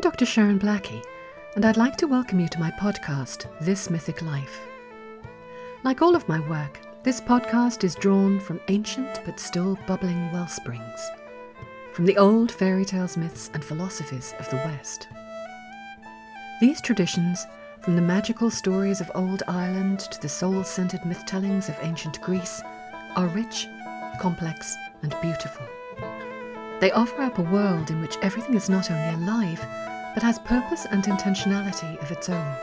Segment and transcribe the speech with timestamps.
[0.00, 0.24] I'm Dr.
[0.24, 1.04] Sharon Blackie,
[1.56, 4.58] and I'd like to welcome you to my podcast, This Mythic Life.
[5.84, 10.48] Like all of my work, this podcast is drawn from ancient but still bubbling well
[10.48, 11.10] springs,
[11.92, 15.06] from the old fairy tales, myths, and philosophies of the West.
[16.62, 17.46] These traditions,
[17.82, 22.22] from the magical stories of old Ireland to the soul centered myth tellings of ancient
[22.22, 22.62] Greece,
[23.16, 23.66] are rich,
[24.18, 25.66] complex, and beautiful.
[26.80, 29.60] They offer up a world in which everything is not only alive,
[30.14, 32.56] but has purpose and intentionality of its own.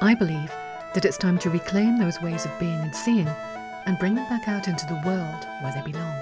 [0.00, 0.52] I believe
[0.94, 3.26] that it's time to reclaim those ways of being and seeing
[3.86, 6.14] and bring them back out into the world where they belong.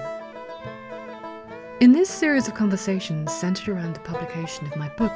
[1.81, 5.15] In this series of conversations centered around the publication of my book,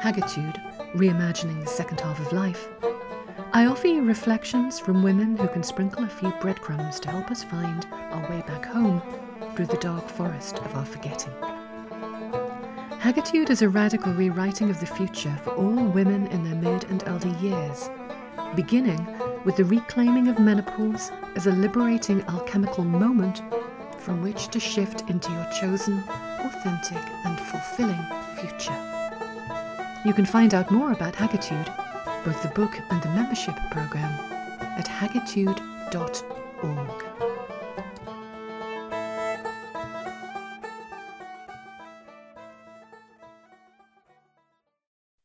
[0.00, 0.60] Hagitude
[0.96, 2.68] Reimagining the Second Half of Life,
[3.52, 7.44] I offer you reflections from women who can sprinkle a few breadcrumbs to help us
[7.44, 9.00] find our way back home
[9.60, 11.34] through the dark forest of our forgetting.
[12.98, 17.06] Hagitude is a radical rewriting of the future for all women in their mid and
[17.06, 17.90] elder years,
[18.56, 19.06] beginning
[19.44, 23.42] with the reclaiming of menopause as a liberating alchemical moment
[23.98, 28.02] from which to shift into your chosen, authentic, and fulfilling
[28.36, 28.72] future.
[30.06, 31.70] You can find out more about Hagitude,
[32.24, 34.10] both the book and the membership program,
[34.78, 37.09] at hagitude.org.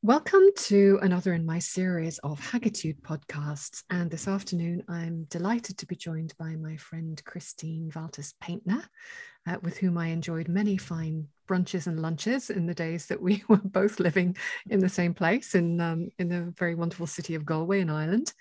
[0.06, 3.82] Welcome to another in my series of Hagitude podcasts.
[3.90, 8.84] And this afternoon, I'm delighted to be joined by my friend Christine Valters Paintner,
[9.48, 13.44] uh, with whom I enjoyed many fine brunches and lunches in the days that we
[13.50, 14.38] were both living
[14.70, 18.32] in the same place in, um, in the very wonderful city of Galway in Ireland.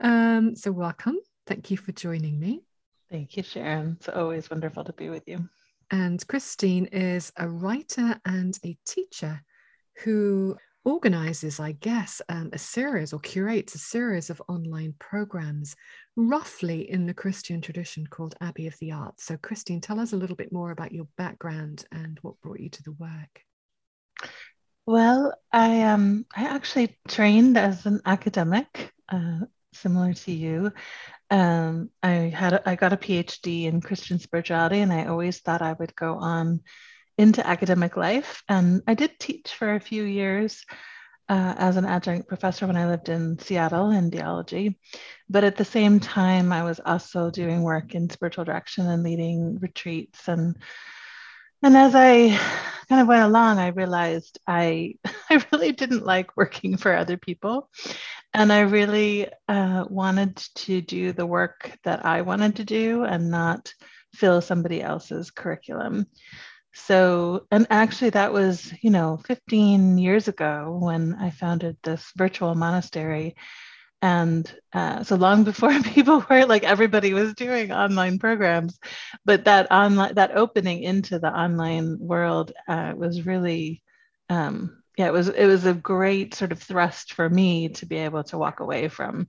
[0.00, 1.20] Um, so, welcome.
[1.46, 2.64] Thank you for joining me.
[3.08, 3.98] Thank you, Sharon.
[4.00, 5.48] It's always wonderful to be with you.
[5.92, 9.40] And Christine is a writer and a teacher
[10.02, 15.76] who organizes, I guess, um, a series or curates a series of online programs,
[16.16, 19.24] roughly in the Christian tradition called Abbey of the Arts.
[19.24, 22.70] So, Christine, tell us a little bit more about your background and what brought you
[22.70, 23.42] to the work.
[24.86, 29.40] Well, I um I actually trained as an academic, uh,
[29.72, 30.72] similar to you.
[31.30, 35.62] Um, I had a, I got a PhD in Christian spirituality, and I always thought
[35.62, 36.60] I would go on
[37.18, 38.42] into academic life.
[38.48, 40.64] And I did teach for a few years
[41.28, 44.78] uh, as an adjunct professor when I lived in Seattle in theology.
[45.28, 49.58] But at the same time, I was also doing work in spiritual direction and leading
[49.58, 50.28] retreats.
[50.28, 50.56] And
[51.62, 52.38] and as I
[52.90, 54.96] kind of went along, I realized I
[55.30, 57.70] I really didn't like working for other people,
[58.34, 63.30] and I really uh, wanted to do the work that I wanted to do and
[63.30, 63.72] not
[64.12, 66.06] fill somebody else's curriculum.
[66.74, 72.54] So, and actually, that was, you know, 15 years ago when I founded this virtual
[72.54, 73.36] monastery.
[74.02, 78.78] And uh, so long before people were like everybody was doing online programs,
[79.24, 83.82] but that online, that opening into the online world uh, was really,
[84.28, 87.96] um, yeah, it was, it was a great sort of thrust for me to be
[87.96, 89.28] able to walk away from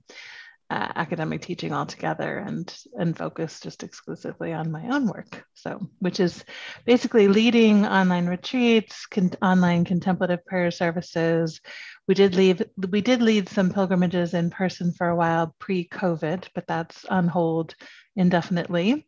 [0.68, 5.44] uh, academic teaching altogether and and focus just exclusively on my own work.
[5.54, 6.44] So which is
[6.84, 11.60] basically leading online retreats con- online contemplative prayer services.
[12.08, 16.66] We did leave we did lead some pilgrimages in person for a while pre-covid but
[16.66, 17.74] that's on hold
[18.16, 19.06] indefinitely.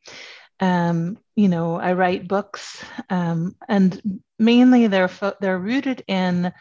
[0.60, 6.52] Um, you know i write books um, and mainly they're fo- they're rooted in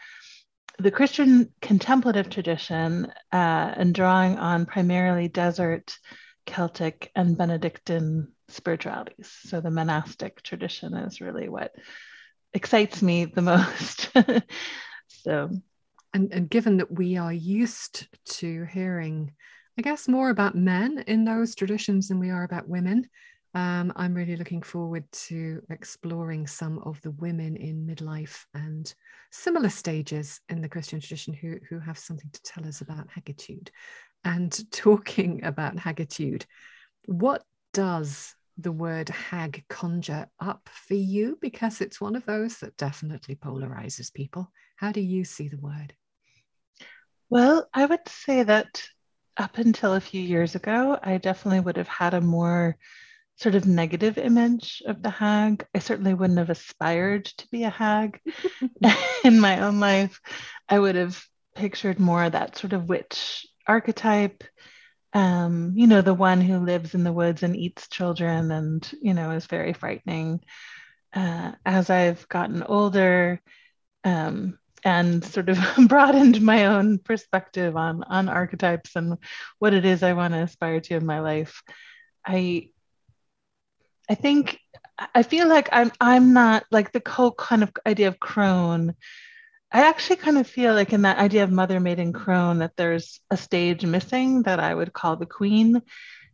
[0.78, 5.98] the Christian contemplative tradition uh, and drawing on primarily desert,
[6.46, 9.30] Celtic, and Benedictine spiritualities.
[9.42, 11.72] So the monastic tradition is really what
[12.54, 14.10] excites me the most.
[15.08, 15.50] so,
[16.14, 19.32] and, and given that we are used to hearing,
[19.76, 23.08] I guess, more about men in those traditions than we are about women,
[23.54, 28.94] um, I'm really looking forward to exploring some of the women in midlife and
[29.30, 33.70] similar stages in the Christian tradition who, who have something to tell us about hagitude.
[34.24, 36.46] And talking about hagitude,
[37.06, 37.42] what
[37.72, 41.38] does the word hag conjure up for you?
[41.40, 44.50] Because it's one of those that definitely polarizes people.
[44.76, 45.94] How do you see the word?
[47.30, 48.82] Well, I would say that
[49.36, 52.76] up until a few years ago, I definitely would have had a more
[53.38, 55.64] sort of negative image of the hag.
[55.74, 58.20] I certainly wouldn't have aspired to be a hag
[59.24, 60.20] in my own life.
[60.68, 61.22] I would have
[61.54, 64.44] pictured more that sort of witch archetype.
[65.12, 69.14] Um, you know, the one who lives in the woods and eats children and, you
[69.14, 70.40] know, is very frightening.
[71.14, 73.40] Uh, as I've gotten older,
[74.04, 75.58] um, and sort of
[75.88, 79.18] broadened my own perspective on on archetypes and
[79.58, 81.62] what it is I want to aspire to in my life.
[82.24, 82.70] I
[84.08, 84.58] I think
[85.14, 88.94] I feel like I'm I'm not like the whole kind of idea of crone.
[89.70, 93.20] I actually kind of feel like in that idea of mother maiden crone that there's
[93.30, 95.82] a stage missing that I would call the queen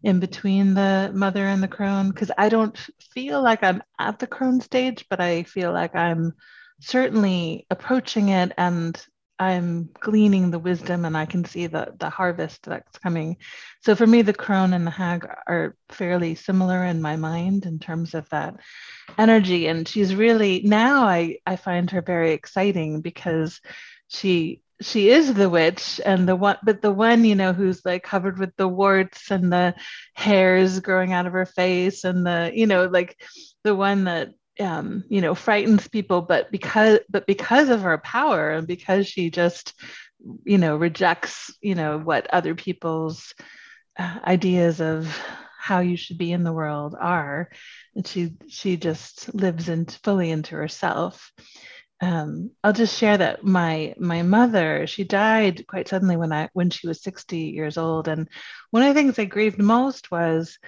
[0.05, 2.79] in between the mother and the crone because I don't
[3.13, 6.35] feel like I'm at the crone stage, but I feel like I'm
[6.81, 9.05] certainly approaching it and
[9.39, 13.37] I'm gleaning the wisdom and I can see the the harvest that's coming.
[13.83, 17.79] So for me, the crone and the hag are fairly similar in my mind in
[17.79, 18.57] terms of that
[19.19, 19.67] energy.
[19.67, 23.61] And she's really now I I find her very exciting because
[24.09, 28.03] she she is the witch and the one but the one you know who's like
[28.03, 29.75] covered with the warts and the
[30.15, 33.17] hairs growing out of her face and the you know like
[33.63, 34.31] the one that
[34.61, 39.31] um, you know frightens people but because but because of her power and because she
[39.31, 39.75] just
[40.45, 43.35] you know rejects you know what other people's
[43.99, 45.19] uh, ideas of
[45.59, 47.49] how you should be in the world are
[47.95, 51.33] and she she just lives into fully into herself.
[52.01, 56.71] Um, I'll just share that my my mother she died quite suddenly when I when
[56.71, 58.29] she was 60 years old and
[58.71, 60.59] one of the things I grieved most was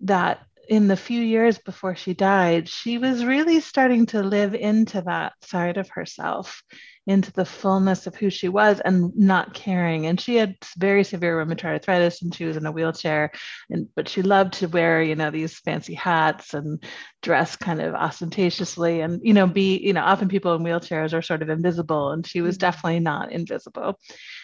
[0.00, 5.02] that in the few years before she died, she was really starting to live into
[5.02, 6.62] that side of herself,
[7.06, 10.06] into the fullness of who she was and not caring.
[10.06, 13.30] And she had very severe rheumatoid arthritis and she was in a wheelchair.
[13.70, 16.82] And but she loved to wear, you know, these fancy hats and
[17.22, 21.22] dress kind of ostentatiously and, you know, be, you know, often people in wheelchairs are
[21.22, 22.12] sort of invisible.
[22.12, 22.60] And she was mm-hmm.
[22.60, 23.98] definitely not invisible.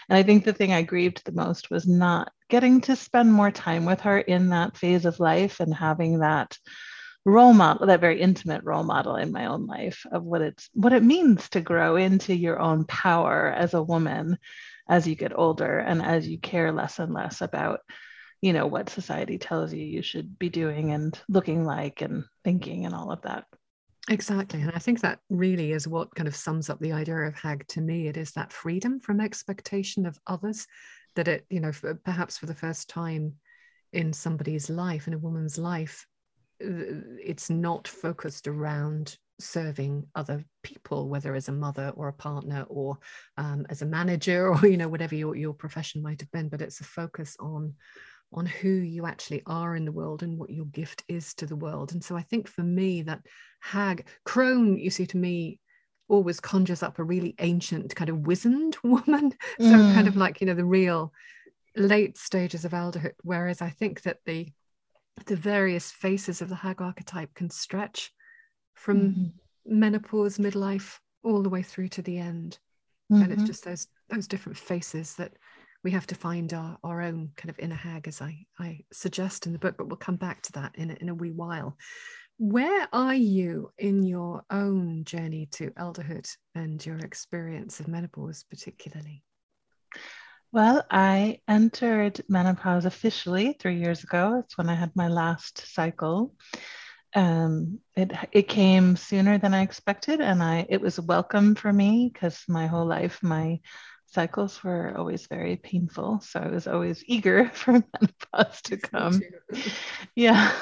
[0.08, 3.50] And I think the thing I grieved the most was not getting to spend more
[3.50, 6.56] time with her in that phase of life and having that
[7.24, 10.92] role model that very intimate role model in my own life of what it's what
[10.94, 14.38] it means to grow into your own power as a woman
[14.88, 17.80] as you get older and as you care less and less about
[18.40, 22.86] you know what society tells you you should be doing and looking like and thinking
[22.86, 23.44] and all of that
[24.08, 24.60] Exactly.
[24.62, 27.66] And I think that really is what kind of sums up the idea of hag
[27.68, 28.08] to me.
[28.08, 30.66] It is that freedom from expectation of others
[31.16, 33.34] that it, you know, for, perhaps for the first time
[33.92, 36.06] in somebody's life, in a woman's life,
[36.60, 42.98] it's not focused around serving other people, whether as a mother or a partner or
[43.38, 46.60] um, as a manager or, you know, whatever your, your profession might have been, but
[46.62, 47.74] it's a focus on
[48.32, 51.56] on who you actually are in the world and what your gift is to the
[51.56, 51.92] world.
[51.92, 53.26] And so I think for me, that
[53.60, 55.58] hag, crone, you see, to me,
[56.08, 59.32] always conjures up a really ancient, kind of wizened woman.
[59.58, 59.94] so mm.
[59.94, 61.12] kind of like, you know, the real
[61.76, 63.12] late stages of elderhood.
[63.22, 64.48] Whereas I think that the
[65.26, 68.10] the various faces of the hag archetype can stretch
[68.74, 69.32] from mm
[69.66, 72.58] menopause, midlife, all the way through to the end.
[73.12, 73.22] Mm-hmm.
[73.22, 73.46] And it's mm-hmm.
[73.46, 75.32] just those those different faces that
[75.82, 79.46] we have to find our, our own kind of inner hag, as I, I suggest
[79.46, 81.76] in the book, but we'll come back to that in a, in a wee while.
[82.38, 89.22] Where are you in your own journey to elderhood and your experience of menopause, particularly?
[90.52, 94.42] Well, I entered menopause officially three years ago.
[94.44, 96.34] It's when I had my last cycle.
[97.14, 102.10] Um, it it came sooner than I expected, and I it was welcome for me
[102.12, 103.60] because my whole life my
[104.10, 106.20] cycles were always very painful.
[106.20, 109.20] So I was always eager for menopause to come.
[110.14, 110.52] yeah.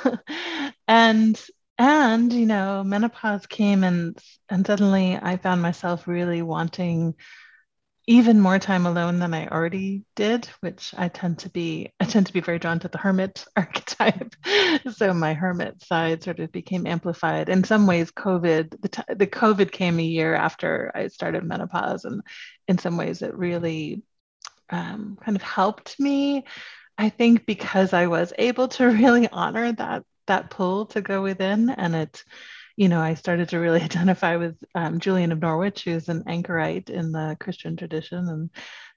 [0.87, 1.41] And
[1.79, 7.15] and you know, menopause came and and suddenly I found myself really wanting
[8.09, 12.27] even more time alone than I already did, which I tend to be, I tend
[12.29, 14.35] to be very drawn to the hermit archetype.
[14.95, 17.51] so my hermit side sort of became amplified.
[17.51, 22.07] In some ways, COVID, the, t- the COVID came a year after I started menopause.
[22.07, 22.23] And
[22.67, 24.03] in some ways, it really
[24.71, 26.47] um, kind of helped me.
[26.97, 31.71] I think because I was able to really honor that that pull to go within
[31.71, 32.23] and it
[32.79, 36.91] you know, I started to really identify with um, Julian of Norwich, who's an anchorite
[36.91, 38.51] in the Christian tradition, and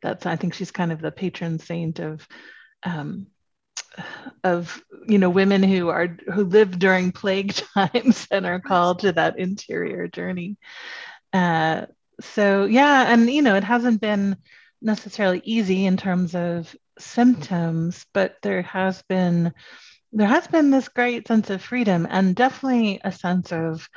[0.03, 2.25] that's I think she's kind of the patron saint of
[2.83, 3.25] um,
[4.43, 9.13] of you know women who are who live during plague times and are called to
[9.13, 10.57] that interior journey.
[11.33, 11.87] Uh,
[12.21, 14.37] so yeah, and you know, it hasn't been
[14.79, 19.53] necessarily easy in terms of symptoms, but there has been
[20.11, 23.87] there has been this great sense of freedom and definitely a sense of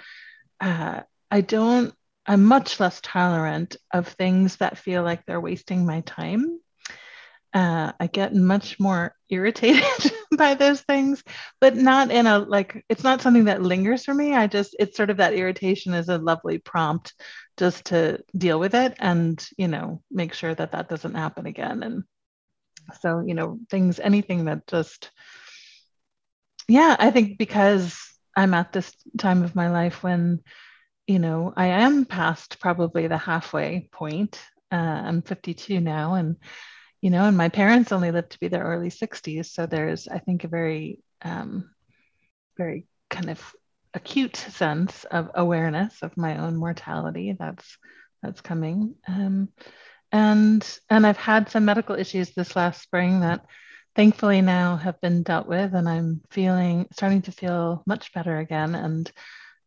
[0.61, 1.95] uh, I don't,
[2.27, 6.61] I'm much less tolerant of things that feel like they're wasting my time.
[7.53, 11.23] Uh, I get much more irritated by those things,
[11.61, 14.35] but not in a like, it's not something that lingers for me.
[14.35, 17.15] I just, it's sort of that irritation is a lovely prompt
[17.57, 21.83] just to deal with it and you know make sure that that doesn't happen again
[21.83, 22.05] and
[23.01, 25.11] so you know things anything that just
[26.69, 27.99] yeah i think because
[28.37, 30.41] i'm at this time of my life when
[31.07, 34.41] you know i am past probably the halfway point
[34.73, 36.37] uh, i'm 52 now and
[37.01, 40.19] you know and my parents only lived to be their early 60s so there's i
[40.19, 41.71] think a very um,
[42.57, 43.41] very kind of
[43.95, 47.79] acute sense of awareness of my own mortality that's
[48.23, 48.95] that's coming.
[49.07, 49.51] Um,
[50.11, 53.45] and and i've had some medical issues this last spring that
[53.95, 58.75] thankfully now have been dealt with and i'm feeling starting to feel much better again.
[58.75, 59.11] And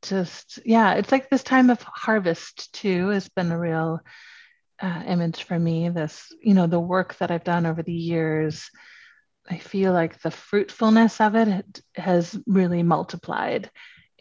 [0.04, 4.00] just yeah it's like this time of harvest too has been a real
[4.80, 5.90] uh, image for me.
[5.90, 8.70] This you know the work that i've done over the years
[9.50, 13.72] i feel like the fruitfulness of it has really multiplied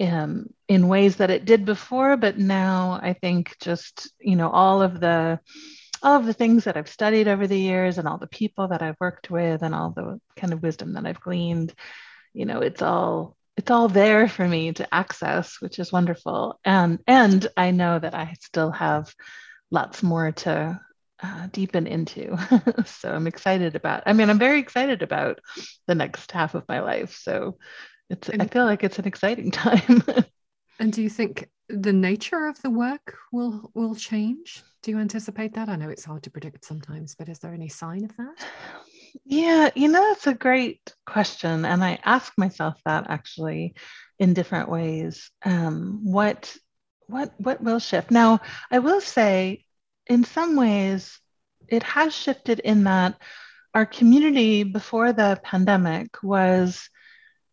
[0.01, 2.17] um, in ways that it did before.
[2.17, 5.41] But now i think just you know all of the
[6.07, 8.81] all of the things that i've studied over the years and all the people that
[8.81, 11.75] i've worked with and all the kind of wisdom that i've gleaned
[12.33, 16.61] you know it's all it's all there for me to access which is wonderful.
[16.65, 19.13] And and i know that i still have
[19.71, 20.81] lots more to
[21.23, 22.37] uh, deepen into.
[22.87, 25.41] So i'm excited about i mean i'm very excited about
[25.89, 27.17] the next half of my life.
[27.21, 27.59] So
[28.09, 30.05] it's and, i feel like it's an exciting time.
[30.79, 34.63] And do you think the nature of the work will will change?
[34.83, 35.69] Do you anticipate that?
[35.69, 38.47] I know it's hard to predict sometimes but is there any sign of that?
[39.25, 43.75] Yeah you know that's a great question and i ask myself that actually
[44.19, 45.31] in different ways.
[45.45, 46.55] Um, what
[47.07, 48.11] what what will shift?
[48.11, 49.65] Now i will say
[50.07, 51.19] in some ways
[51.69, 53.17] it has shifted in that
[53.75, 56.89] our community before the pandemic was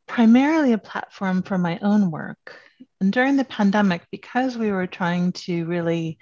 [0.08, 2.60] primarily a platform for my own work.
[3.04, 6.20] And during the pandemic, because we were trying to really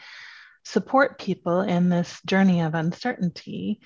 [0.66, 3.82] support people in this journey of uncertainty,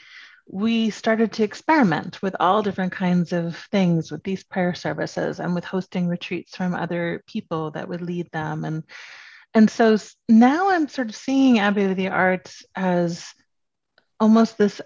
[0.47, 5.53] we started to experiment with all different kinds of things with these prayer services and
[5.53, 8.63] with hosting retreats from other people that would lead them.
[8.63, 8.83] And,
[9.53, 9.97] and so
[10.29, 13.27] now I'm sort of seeing Abbey of the Arts as
[14.21, 14.79] almost this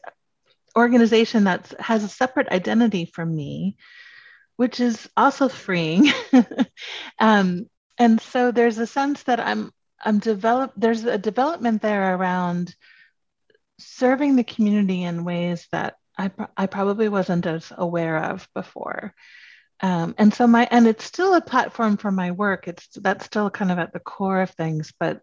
[0.75, 3.77] organization that has a separate identity from me
[4.55, 6.11] which is also freeing.
[7.19, 7.65] um,
[7.99, 12.73] and so there's a sense that I'm I'm develop there's a development there around
[13.77, 19.13] serving the community in ways that I, I probably wasn't as aware of before.
[19.81, 22.67] Um, and so my and it's still a platform for my work.
[22.67, 25.21] It's that's still kind of at the core of things, but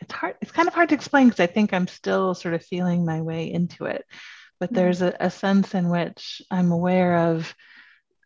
[0.00, 0.36] it's hard.
[0.40, 3.22] It's kind of hard to explain because I think I'm still sort of feeling my
[3.22, 4.04] way into it.
[4.60, 4.76] But mm-hmm.
[4.76, 7.52] there's a, a sense in which I'm aware of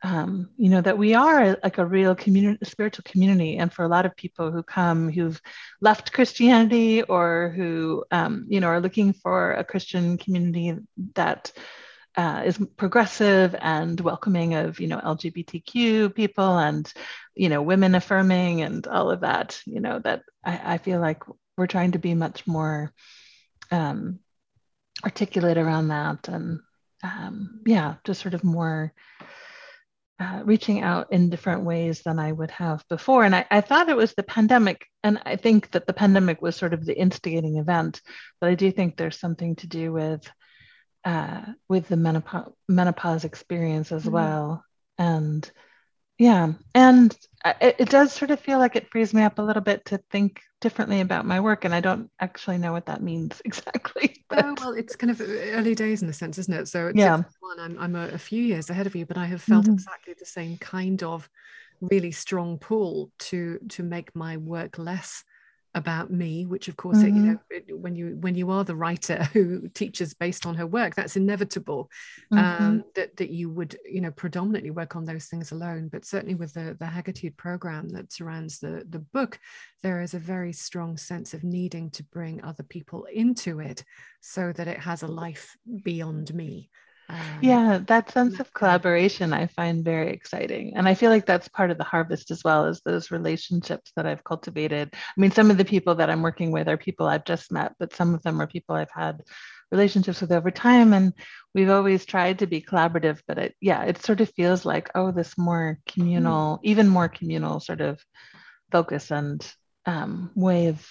[0.02, 3.58] um, you know that we are like a real community spiritual community.
[3.58, 5.40] And for a lot of people who come who've
[5.80, 10.74] left christianity or who um, you know are looking for a christian community
[11.14, 11.52] that
[12.16, 16.92] uh, is progressive and welcoming of you know lgbtq people and
[17.34, 21.22] you know women affirming and all of that you know that i, I feel like
[21.56, 22.92] we're trying to be much more
[23.70, 24.18] um,
[25.04, 26.60] articulate around that and
[27.04, 28.92] um, yeah just sort of more
[30.20, 33.24] uh, reaching out in different ways than I would have before.
[33.24, 34.86] And I, I, thought it was the pandemic.
[35.02, 38.02] And I think that the pandemic was sort of the instigating event.
[38.38, 40.30] But I do think there's something to do with
[41.06, 44.12] uh, with the menopause, menopause experience as mm-hmm.
[44.12, 44.64] well.
[44.98, 45.50] And
[46.20, 47.16] yeah, and
[47.62, 49.96] it, it, does sort of feel like it frees me up a little bit to
[50.10, 51.64] think differently about my work.
[51.64, 54.22] And I don't actually know what that means exactly.
[54.28, 54.44] But...
[54.44, 56.68] Oh, well, it's kind of early days in a sense, isn't it?
[56.68, 59.40] So yeah, one, I'm, I'm a, a, few years ahead of you, but I have
[59.40, 59.72] felt mm-hmm.
[59.72, 61.26] exactly the same kind of
[61.80, 65.24] really strong pull to to make my work less
[65.74, 67.08] about me which of course mm-hmm.
[67.08, 70.54] it, you know it, when you when you are the writer who teaches based on
[70.54, 71.88] her work that's inevitable
[72.32, 72.62] mm-hmm.
[72.64, 76.34] um, that that you would you know predominantly work on those things alone but certainly
[76.34, 79.38] with the the Hagitude program that surrounds the the book
[79.82, 83.84] there is a very strong sense of needing to bring other people into it
[84.20, 86.68] so that it has a life beyond me
[87.10, 90.74] um, yeah, that sense of collaboration I find very exciting.
[90.76, 94.06] And I feel like that's part of the harvest as well as those relationships that
[94.06, 94.90] I've cultivated.
[94.92, 97.74] I mean, some of the people that I'm working with are people I've just met,
[97.78, 99.22] but some of them are people I've had
[99.72, 100.92] relationships with over time.
[100.92, 101.12] And
[101.54, 105.10] we've always tried to be collaborative, but it, yeah, it sort of feels like, oh,
[105.10, 107.98] this more communal, mm even more communal sort of
[108.70, 109.44] focus and
[109.86, 110.86] um, way of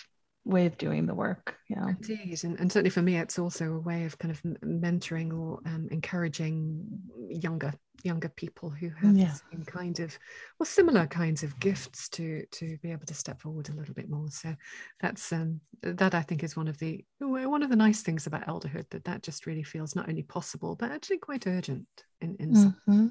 [0.49, 3.79] way of doing the work yeah indeed and, and certainly for me it's also a
[3.79, 6.83] way of kind of mentoring or um, encouraging
[7.29, 9.25] younger younger people who have yeah.
[9.25, 10.17] the same kind of
[10.59, 14.09] or similar kinds of gifts to to be able to step forward a little bit
[14.09, 14.55] more so
[15.01, 18.47] that's um that i think is one of the one of the nice things about
[18.47, 21.85] elderhood that that just really feels not only possible but actually quite urgent
[22.21, 23.07] in in mm-hmm.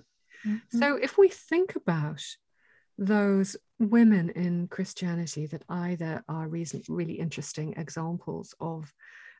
[0.47, 0.78] Mm-hmm.
[0.78, 2.23] so if we think about
[2.99, 8.93] those women in Christianity that either are reason, really interesting examples of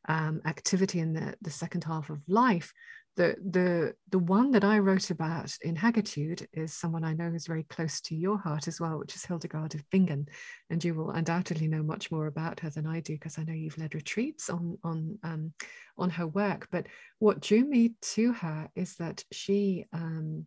[0.09, 2.73] um, activity in the, the second half of life.
[3.17, 7.49] The, the, the one that I wrote about in Hagitude is someone I know who's
[7.49, 10.29] very close to your heart as well, which is Hildegard of Bingen.
[10.71, 13.55] And you will undoubtedly know much more about her than I do, because I know
[13.55, 15.53] you've led retreats on, on, um,
[15.99, 16.69] on her work.
[16.71, 16.87] But
[17.19, 20.47] what drew me to her is that she, um,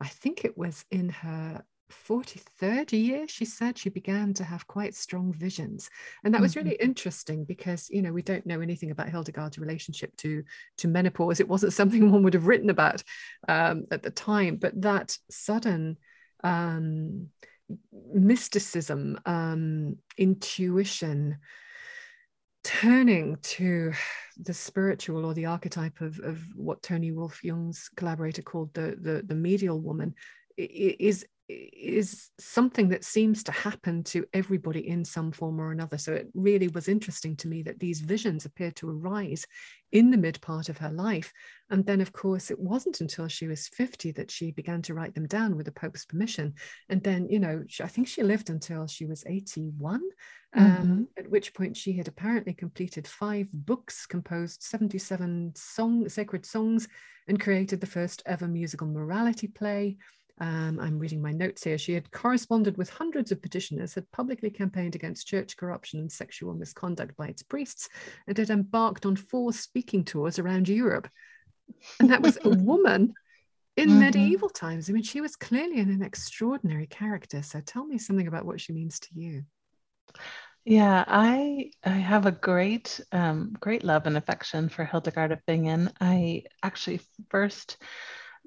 [0.00, 4.94] I think it was in her 43rd year, she said she began to have quite
[4.94, 5.90] strong visions.
[6.24, 6.90] And that was really mm-hmm.
[6.90, 10.44] interesting because, you know, we don't know anything about Hildegard's relationship to,
[10.78, 11.40] to menopause.
[11.40, 13.02] It wasn't something one would have written about
[13.48, 15.96] um, at the time, but that sudden
[16.44, 17.28] um,
[18.12, 21.38] mysticism, um, intuition,
[22.64, 23.92] turning to
[24.36, 29.22] the spiritual or the archetype of, of what Toni Wolff Jung's collaborator called the, the,
[29.24, 30.14] the medial woman
[30.56, 35.96] is is something that seems to happen to everybody in some form or another.
[35.96, 39.46] So it really was interesting to me that these visions appeared to arise
[39.90, 41.32] in the mid part of her life.
[41.70, 45.14] And then, of course, it wasn't until she was 50 that she began to write
[45.14, 46.54] them down with the Pope's permission.
[46.90, 50.02] And then, you know, I think she lived until she was 81,
[50.54, 50.82] um, mm-hmm.
[50.82, 56.88] um, at which point she had apparently completed five books, composed 77 song, sacred songs,
[57.26, 59.96] and created the first ever musical morality play.
[60.40, 61.78] Um, I'm reading my notes here.
[61.78, 66.54] She had corresponded with hundreds of petitioners, had publicly campaigned against church corruption and sexual
[66.54, 67.88] misconduct by its priests,
[68.26, 71.08] and had embarked on four speaking tours around Europe.
[72.00, 73.14] And that was a woman
[73.76, 74.00] in mm-hmm.
[74.00, 74.88] medieval times.
[74.88, 77.42] I mean, she was clearly an, an extraordinary character.
[77.42, 79.44] So tell me something about what she means to you.
[80.64, 85.90] Yeah, I I have a great um, great love and affection for Hildegard of Bingen.
[86.00, 87.78] I actually first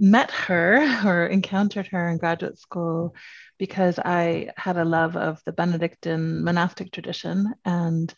[0.02, 3.16] met her or encountered her in graduate school
[3.58, 8.14] because I had a love of the Benedictine monastic tradition and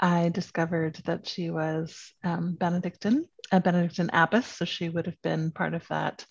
[0.00, 5.50] I discovered that she was um, Benedictine, a Benedictine abbess, so she would have been
[5.50, 6.24] part of that,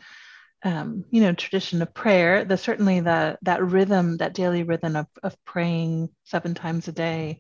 [0.64, 2.44] um, you know, tradition of prayer.
[2.44, 7.38] The certainly the that rhythm, that daily rhythm of, of praying seven times a day,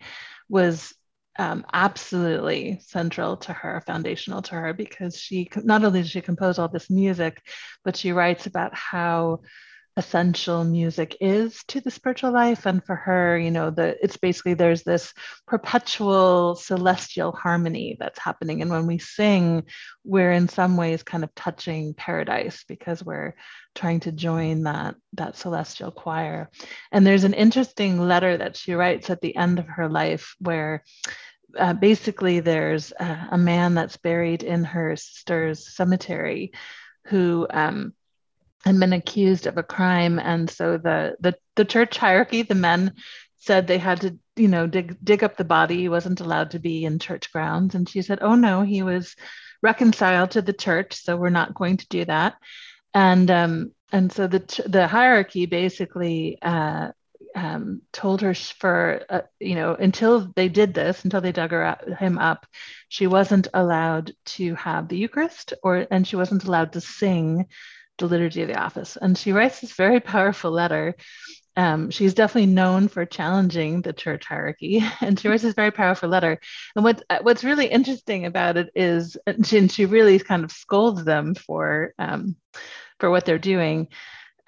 [0.48, 0.93] was
[1.39, 6.60] um, absolutely central to her, foundational to her, because she not only does she compose
[6.60, 7.41] all this music,
[7.86, 9.39] but she writes about how
[9.99, 12.65] essential music is to the spiritual life.
[12.65, 15.13] And for her you know the it's basically there's this
[15.45, 18.62] perpetual celestial harmony that's happening.
[18.62, 19.63] And when we sing
[20.06, 23.36] we're in some ways kind of touching paradise because we're
[23.75, 26.49] trying to join that that celestial choir.
[26.93, 30.84] And there's an interesting letter that she writes at the end of her life where
[31.58, 36.52] uh, basically there's a, a, man that's buried in her sister's cemetery
[37.08, 37.94] who um,
[38.66, 40.20] had been accused of a crime.
[40.20, 42.94] And so the, the the church hierarchy the men
[43.38, 45.78] said they had to you know dig dig up the body.
[45.78, 47.76] He wasn't allowed to be in church grounds.
[47.76, 49.16] And she said oh no he was
[49.62, 52.36] reconciled to the church so we're not going to do that.
[52.94, 56.90] And um, and so the the hierarchy basically uh,
[57.36, 61.63] um, told her for uh, you know until they did this until they dug her
[61.65, 62.46] up, him up
[62.88, 67.46] she wasn't allowed to have the eucharist or and she wasn't allowed to sing
[68.00, 68.98] the liturgy of the office.
[69.00, 70.96] And she writes this very powerful letter.
[71.56, 76.10] Um, she's definitely known for challenging the church hierarchy and she writes this very powerful
[76.10, 76.39] letter.
[76.76, 80.52] And what what's really interesting about it is and she, and she really kind of
[80.52, 82.36] scolds them for um,
[83.00, 83.88] for what they're doing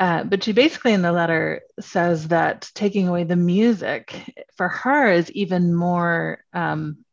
[0.02, 5.12] uh, but she basically in the letter says that taking away the music for her
[5.12, 7.06] is even more um,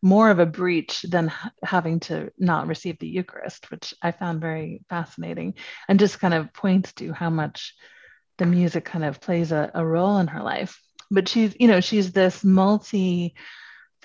[0.00, 1.30] more of a breach than
[1.62, 5.54] having to not receive the Eucharist, which I found very fascinating,
[5.88, 7.74] and just kind of points to how much
[8.38, 10.80] the music kind of plays a, a role in her life.
[11.10, 13.34] But she's, you know, she's this multi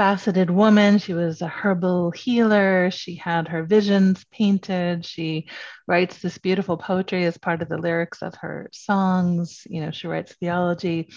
[0.02, 0.98] faceted woman.
[0.98, 2.90] She was a herbal healer.
[2.90, 5.06] She had her visions painted.
[5.06, 5.48] She
[5.88, 9.62] writes this beautiful poetry as part of the lyrics of her songs.
[9.70, 11.10] You know, she writes theology.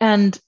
[0.00, 0.40] And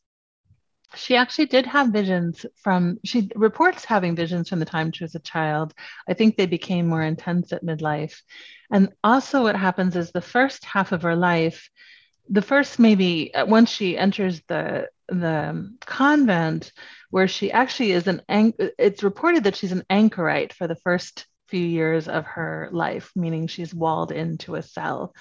[0.95, 5.15] she actually did have visions from, she reports having visions from the time she was
[5.15, 5.75] a child.
[6.09, 8.17] I think they became more intense at midlife.
[8.73, 11.69] And also, what happens is the first half of her life,
[12.31, 16.73] the first maybe uh, once she enters the the convent
[17.15, 18.23] where she actually is an,
[18.77, 23.47] it's reported that she's an anchorite for the first few years of her life, meaning
[23.47, 25.15] she's walled into a cell.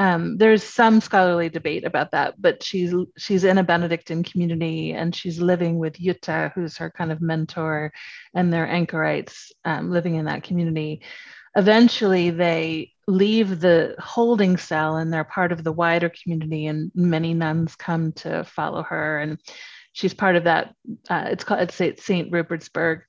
[0.00, 5.14] Um, there's some scholarly debate about that, but she's she's in a Benedictine community and
[5.14, 7.92] she's living with Jutta, who's her kind of mentor,
[8.34, 11.02] and they're anchorites um, living in that community.
[11.54, 17.32] Eventually, they leave the holding cell and they're part of the wider community, and many
[17.32, 19.38] nuns come to follow her, and
[19.92, 20.74] she's part of that.
[21.08, 22.30] Uh, it's called it's St.
[22.30, 23.02] Rupertsberg.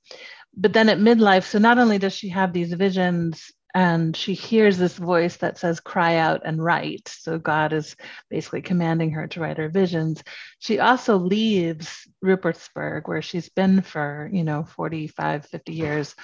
[0.56, 4.78] But then at midlife, so not only does she have these visions and she hears
[4.78, 7.96] this voice that says cry out and write so god is
[8.30, 10.22] basically commanding her to write her visions
[10.60, 16.14] she also leaves rupertsberg where she's been for you know 45 50 years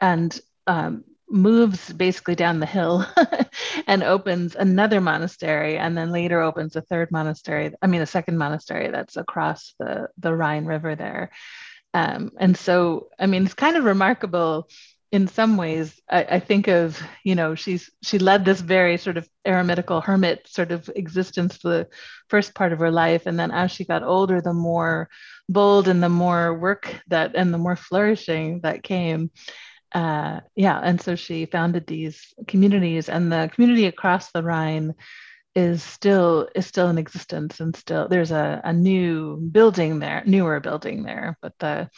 [0.00, 3.06] and um, moves basically down the hill
[3.86, 8.38] and opens another monastery and then later opens a third monastery i mean a second
[8.38, 11.30] monastery that's across the the rhine river there.
[11.94, 14.68] Um, and so i mean it's kind of remarkable
[15.10, 16.00] in some ways.
[16.08, 20.46] I, I, think of you know she's she led this very sort of eremitical hermit
[20.46, 21.88] sort of existence for the
[22.28, 23.24] first part of her life.
[23.26, 25.08] And then as she got older the more
[25.48, 29.30] bold and the more work that and the more flourishing that came
[29.94, 34.94] uh, yeah and so she founded these communities and the community across the rhine
[35.54, 40.60] is still is still in existence and still there's a, a new building there newer
[40.60, 41.88] building there but the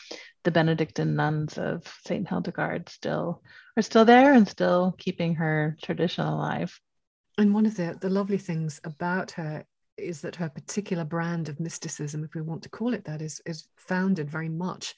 [0.45, 2.27] the Benedictine nuns of St.
[2.29, 3.43] Hildegard still
[3.77, 6.79] are still there and still keeping her tradition alive.
[7.39, 9.65] And one of the, the lovely things about her
[9.97, 13.41] is that her particular brand of mysticism, if we want to call it that, is,
[13.45, 14.95] is founded very much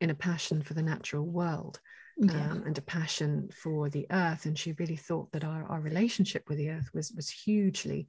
[0.00, 1.80] in a passion for the natural world.
[2.22, 2.50] Yeah.
[2.50, 4.44] Um, and a passion for the earth.
[4.44, 8.08] And she really thought that our, our relationship with the earth was, was hugely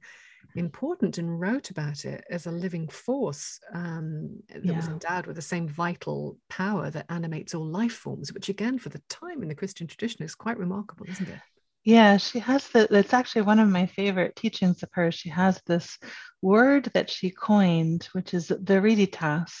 [0.54, 4.76] important and wrote about it as a living force um, that yeah.
[4.76, 8.90] was endowed with the same vital power that animates all life forms, which again, for
[8.90, 11.38] the time in the Christian tradition, is quite remarkable, isn't it?
[11.84, 12.86] Yeah, she has the.
[12.96, 15.16] It's actually one of my favorite teachings of hers.
[15.16, 15.98] She has this
[16.40, 19.52] word that she coined, which is the viriditas,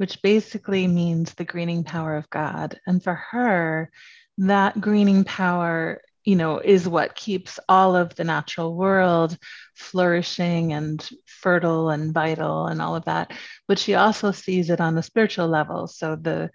[0.00, 2.80] which basically means the greening power of God.
[2.86, 3.90] And for her,
[4.38, 9.36] that greening power you know is what keeps all of the natural world
[9.74, 13.32] flourishing and fertile and vital and all of that.
[13.68, 15.86] But she also sees it on the spiritual level.
[15.86, 16.50] So the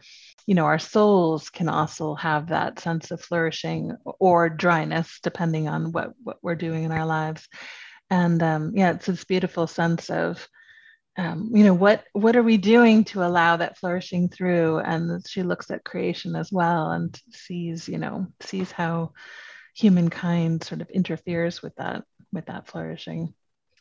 [0.47, 5.91] you know our souls can also have that sense of flourishing or dryness depending on
[5.91, 7.47] what what we're doing in our lives.
[8.09, 10.47] And um, yeah it's this beautiful sense of
[11.17, 14.79] um, you know what what are we doing to allow that flourishing through?
[14.79, 19.13] And she looks at creation as well and sees you know sees how
[19.75, 23.33] humankind sort of interferes with that with that flourishing.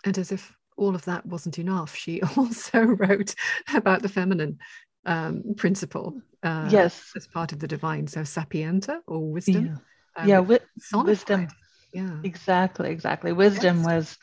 [0.05, 3.35] And as if all of that wasn't enough she also wrote
[3.75, 4.59] about the feminine
[5.07, 7.13] um, principle uh, yes.
[7.17, 8.07] as part of the divine.
[8.07, 10.61] So sapientia or wisdom yeah, um, yeah wi-
[10.93, 11.49] wisdom.
[11.93, 12.17] Yeah.
[12.25, 13.33] Exactly exactly.
[13.33, 13.87] Wisdom yes.
[13.87, 14.19] was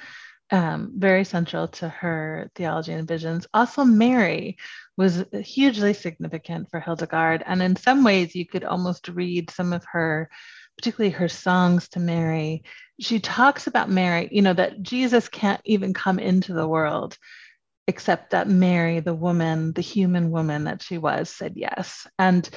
[0.51, 3.47] um, very central to her theology and visions.
[3.53, 4.57] Also, Mary
[4.97, 7.43] was hugely significant for Hildegard.
[7.45, 10.29] And in some ways, you could almost read some of her
[10.77, 12.63] particularly her songs to Mary,
[12.99, 17.17] she talks about Mary, you know, that Jesus can't even come into the world
[17.87, 22.07] except that Mary, the woman, the human woman that she was, said yes.
[22.17, 22.49] And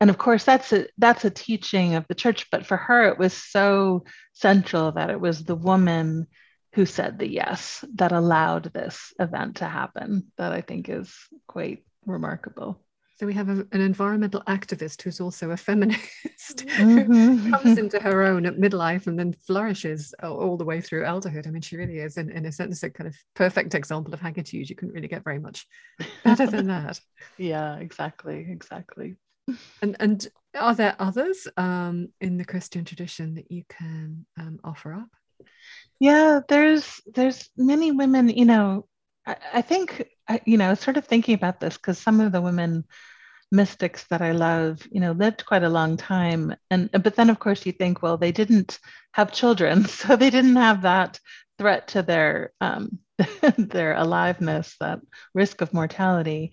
[0.00, 3.18] and of course that's a that's a teaching of the church, but for her it
[3.18, 6.26] was so central that it was the woman
[6.72, 11.14] who said the yes that allowed this event to happen that I think is
[11.46, 12.80] quite remarkable.
[13.20, 16.00] So we have a, an environmental activist who's also a feminist
[16.56, 17.12] mm-hmm.
[17.12, 21.46] who comes into her own at midlife and then flourishes all the way through elderhood.
[21.46, 24.20] I mean, she really is, in, in a sense, a kind of perfect example of
[24.20, 24.70] hagitude.
[24.70, 25.66] You couldn't really get very much
[26.24, 26.98] better than that.
[27.36, 29.16] yeah, exactly, exactly.
[29.82, 34.94] And and are there others um, in the Christian tradition that you can um, offer
[34.94, 35.08] up?
[35.98, 38.28] Yeah, there's there's many women.
[38.28, 38.88] You know,
[39.26, 40.08] I, I think
[40.46, 42.84] you know, sort of thinking about this because some of the women
[43.52, 46.54] mystics that I love, you know, lived quite a long time.
[46.70, 48.78] And but then of course you think, well, they didn't
[49.12, 51.18] have children, so they didn't have that
[51.58, 52.98] threat to their um,
[53.58, 55.00] their aliveness, that
[55.34, 56.52] risk of mortality,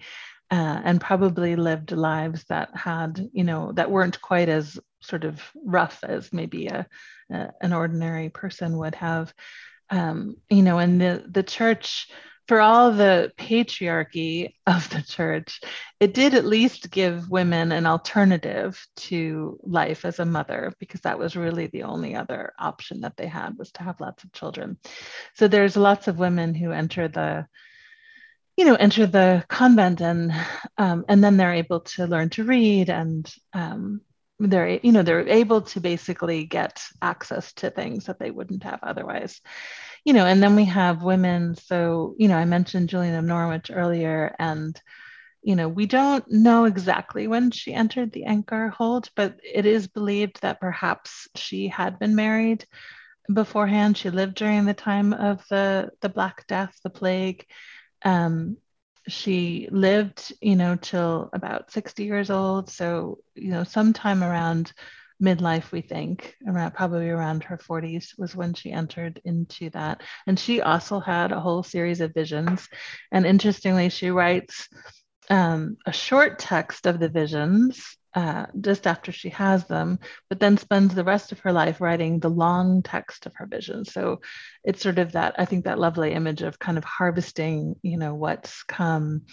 [0.52, 5.42] uh, and probably lived lives that had, you know, that weren't quite as sort of
[5.56, 6.88] rough as maybe a,
[7.32, 9.34] a an ordinary person would have.
[9.90, 12.10] Um, you know, and the the church
[12.48, 15.60] for all the patriarchy of the church,
[16.00, 21.20] it did at least give women an alternative to life as a mother because that
[21.20, 24.78] was really the only other option that they had was to have lots of children.
[25.36, 27.48] So there's lots of women who enter the
[28.56, 30.34] you know, enter the convent and
[30.80, 34.02] um, and then they're able to learn to read and um,
[34.40, 38.80] they're you know they're able to basically get access to things that they wouldn't have
[38.84, 39.42] otherwise.
[40.06, 41.56] You know and then we have women.
[41.56, 44.80] So you know i mentioned julian of norwich earlier and
[45.42, 49.88] you know we don't know exactly when she entered the anchor hold but it is
[49.88, 52.66] believed that perhaps she had been married
[53.32, 53.98] beforehand.
[53.98, 57.46] She lived during the time of the the black death the plague.
[58.04, 58.58] Um,
[59.08, 62.70] she lived, you know, till about 60 years old.
[62.70, 64.74] So, you know, sometime around
[65.22, 70.02] midlife, we think, around probably around her 40s was when she entered into that.
[70.28, 72.68] And she also had a whole series of visions.
[73.12, 74.68] And interestingly, she writes
[75.30, 80.58] um, a short text of the visions uh, just after she has them, but then
[80.58, 83.86] spends the rest of her life writing the long text of her vision.
[83.86, 84.22] So
[84.64, 88.16] it's sort of that, I think, that lovely image of kind of harvesting, you know,
[88.16, 89.28] what's come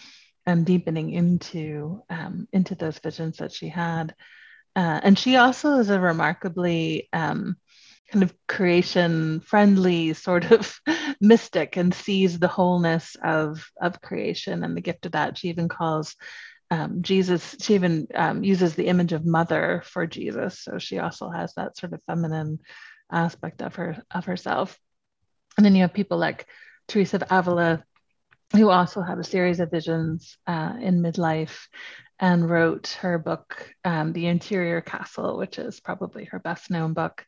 [0.44, 4.14] and deepening into um, into those visions that she had.
[4.76, 7.56] Uh, and she also is a remarkably um,
[8.12, 10.78] kind of creation friendly sort of
[11.22, 15.38] mystic and sees the wholeness of of creation and the gift of that.
[15.38, 16.16] She even calls
[16.74, 20.58] um, Jesus, she even um, uses the image of mother for Jesus.
[20.58, 22.58] So she also has that sort of feminine
[23.12, 24.76] aspect of her of herself.
[25.56, 26.46] And then you have people like
[26.88, 27.84] Teresa of Avila,
[28.52, 31.68] who also had a series of visions uh, in midlife
[32.18, 37.24] and wrote her book, um, The Interior Castle, which is probably her best known book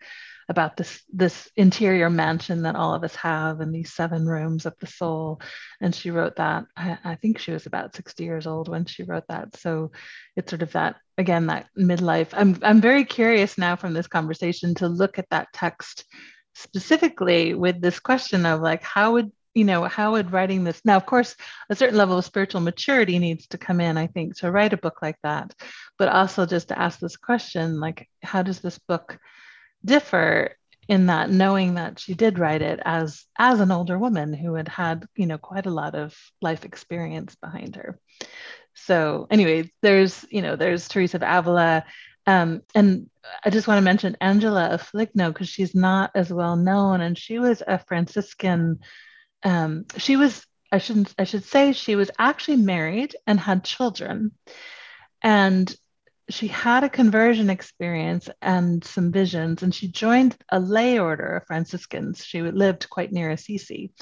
[0.49, 4.75] about this this interior mansion that all of us have and these seven rooms of
[4.81, 5.41] the soul.
[5.81, 9.03] And she wrote that I, I, think she was about 60 years old when she
[9.03, 9.57] wrote that.
[9.57, 9.91] So
[10.37, 12.29] it's sort of that again that midlife.
[12.33, 16.05] I'm i'm very curious now from this conversation to look at that text
[16.55, 20.97] specifically with this question of like how would you know how would writing this now
[20.97, 21.35] of course
[21.71, 24.79] a certain level of spiritual maturity needs to come in i think to write a
[24.79, 25.55] book like that.
[25.99, 29.19] But also just to ask this question like how does this book
[29.87, 30.57] differ
[30.89, 34.69] in that knowing that she did write it as as an older woman who had
[34.69, 37.99] had you know quite a lot of life experience behind her.
[38.75, 41.85] So anyway there's you know there's teresa of avila.
[42.29, 43.09] Um, and
[43.45, 47.39] i just want to mention angela of because she's not as well known and she
[47.39, 48.81] was a franciscan
[49.45, 54.33] um, she was i shouldn't i should say she was actually married and had children.
[55.23, 55.75] And
[56.29, 61.47] she had a conversion experience and some visions, and she joined a lay order of
[61.47, 62.25] Franciscans.
[62.25, 63.93] She lived quite near Assisi.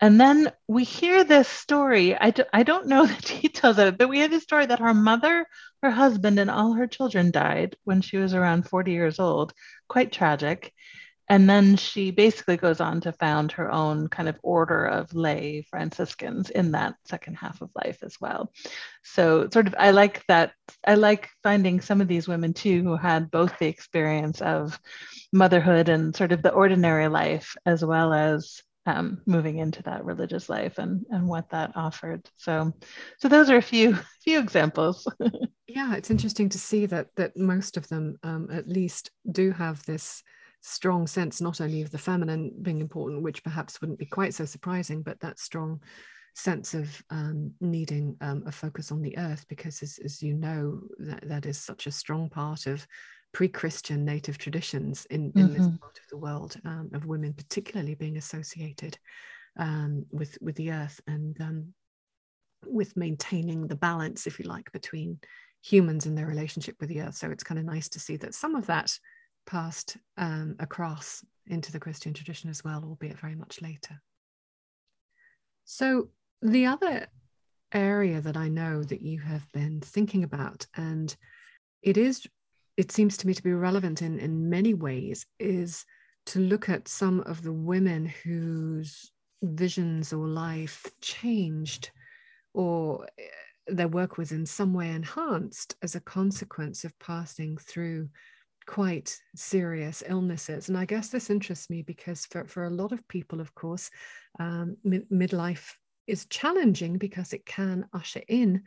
[0.00, 2.16] And then we hear this story.
[2.16, 4.80] I, do, I don't know the details of it, but we have this story that
[4.80, 5.46] her mother,
[5.82, 9.52] her husband, and all her children died when she was around 40 years old.
[9.88, 10.72] Quite tragic.
[11.32, 15.62] And then she basically goes on to found her own kind of order of lay
[15.62, 18.52] Franciscans in that second half of life as well.
[19.02, 20.52] So, sort of, I like that.
[20.86, 24.78] I like finding some of these women too who had both the experience of
[25.32, 30.50] motherhood and sort of the ordinary life, as well as um, moving into that religious
[30.50, 32.28] life and and what that offered.
[32.36, 32.74] So,
[33.16, 35.08] so those are a few few examples.
[35.66, 39.82] yeah, it's interesting to see that that most of them, um, at least, do have
[39.86, 40.22] this
[40.62, 44.44] strong sense not only of the feminine being important, which perhaps wouldn't be quite so
[44.44, 45.80] surprising, but that strong
[46.34, 50.80] sense of um, needing um, a focus on the earth, because as, as you know,
[50.98, 52.86] that, that is such a strong part of
[53.32, 55.52] pre-Christian native traditions in, in mm-hmm.
[55.52, 58.96] this part of the world um, of women, particularly being associated
[59.58, 61.74] um, with with the earth and um,
[62.66, 65.18] with maintaining the balance, if you like, between
[65.62, 67.14] humans and their relationship with the earth.
[67.14, 68.96] So it's kind of nice to see that some of that
[69.46, 74.00] passed um, across into the Christian tradition as well, albeit very much later.
[75.64, 76.08] So,
[76.40, 77.06] the other
[77.72, 81.14] area that I know that you have been thinking about, and
[81.82, 82.26] it is,
[82.76, 85.84] it seems to me to be relevant in, in many ways, is
[86.26, 91.90] to look at some of the women whose visions or life changed
[92.54, 93.22] or eh,
[93.68, 98.08] their work was in some way enhanced as a consequence of passing through
[98.66, 100.68] quite serious illnesses.
[100.68, 103.90] And I guess this interests me because for, for a lot of people, of course,
[104.38, 105.74] um, mid- midlife
[106.06, 108.62] is challenging because it can usher in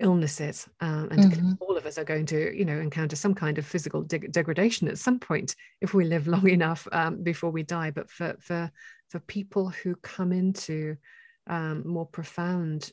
[0.00, 1.52] illnesses um, and mm-hmm.
[1.60, 4.88] all of us are going to you know encounter some kind of physical de- degradation
[4.88, 8.70] at some point if we live long enough um, before we die but for for
[9.08, 10.96] for people who come into
[11.46, 12.90] um, more profound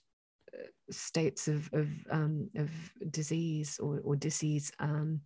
[0.54, 2.70] uh, states of of, um, of
[3.10, 5.22] disease or, or disease um,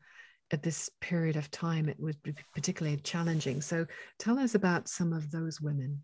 [0.52, 3.62] at this period of time it would be particularly challenging.
[3.62, 3.86] So
[4.20, 6.04] tell us about some of those women.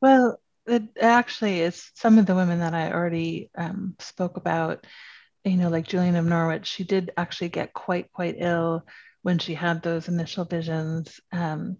[0.00, 4.86] Well, it actually is some of the women that I already um, spoke about.
[5.44, 8.84] You know, like Julian of Norwich, she did actually get quite quite ill
[9.22, 11.20] when she had those initial visions.
[11.32, 11.78] Um,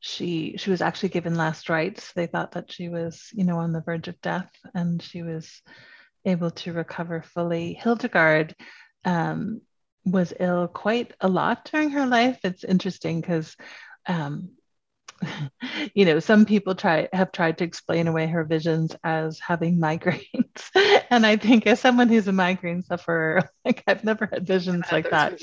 [0.00, 2.12] she she was actually given last rites.
[2.12, 5.62] They thought that she was, you know, on the verge of death, and she was
[6.24, 7.74] able to recover fully.
[7.74, 8.54] Hildegard
[9.04, 9.62] um,
[10.04, 12.38] was ill quite a lot during her life.
[12.44, 13.56] It's interesting because
[14.06, 14.50] um,
[15.94, 20.70] you know, some people try have tried to explain away her visions as having migraines.
[21.10, 25.10] and I think as someone who's a migraine sufferer, like I've never had visions like
[25.10, 25.40] that.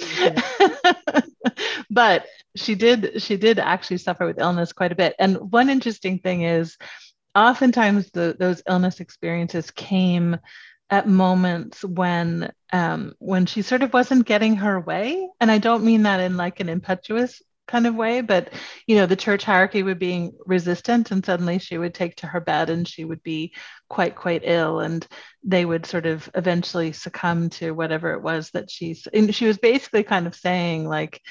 [1.90, 5.16] but she did she did actually suffer with illness quite a bit.
[5.20, 6.78] And one interesting thing is
[7.36, 10.38] oftentimes the, those illness experiences came
[10.90, 15.30] at moments when um, when she sort of wasn't getting her way.
[15.40, 18.54] And i don't mean that in like an impetuous kind of way but
[18.86, 22.40] you know the church hierarchy would be resistant and suddenly she would take to her
[22.40, 23.54] bed and she would be
[23.90, 24.80] quite quite ill.
[24.80, 25.06] And
[25.44, 29.58] they would sort of eventually succumb to whatever it was that she's and she was
[29.58, 31.22] basically kind of saying like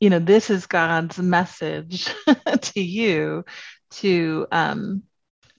[0.00, 2.12] you know this is god's message
[2.62, 3.44] to you
[3.90, 5.02] to um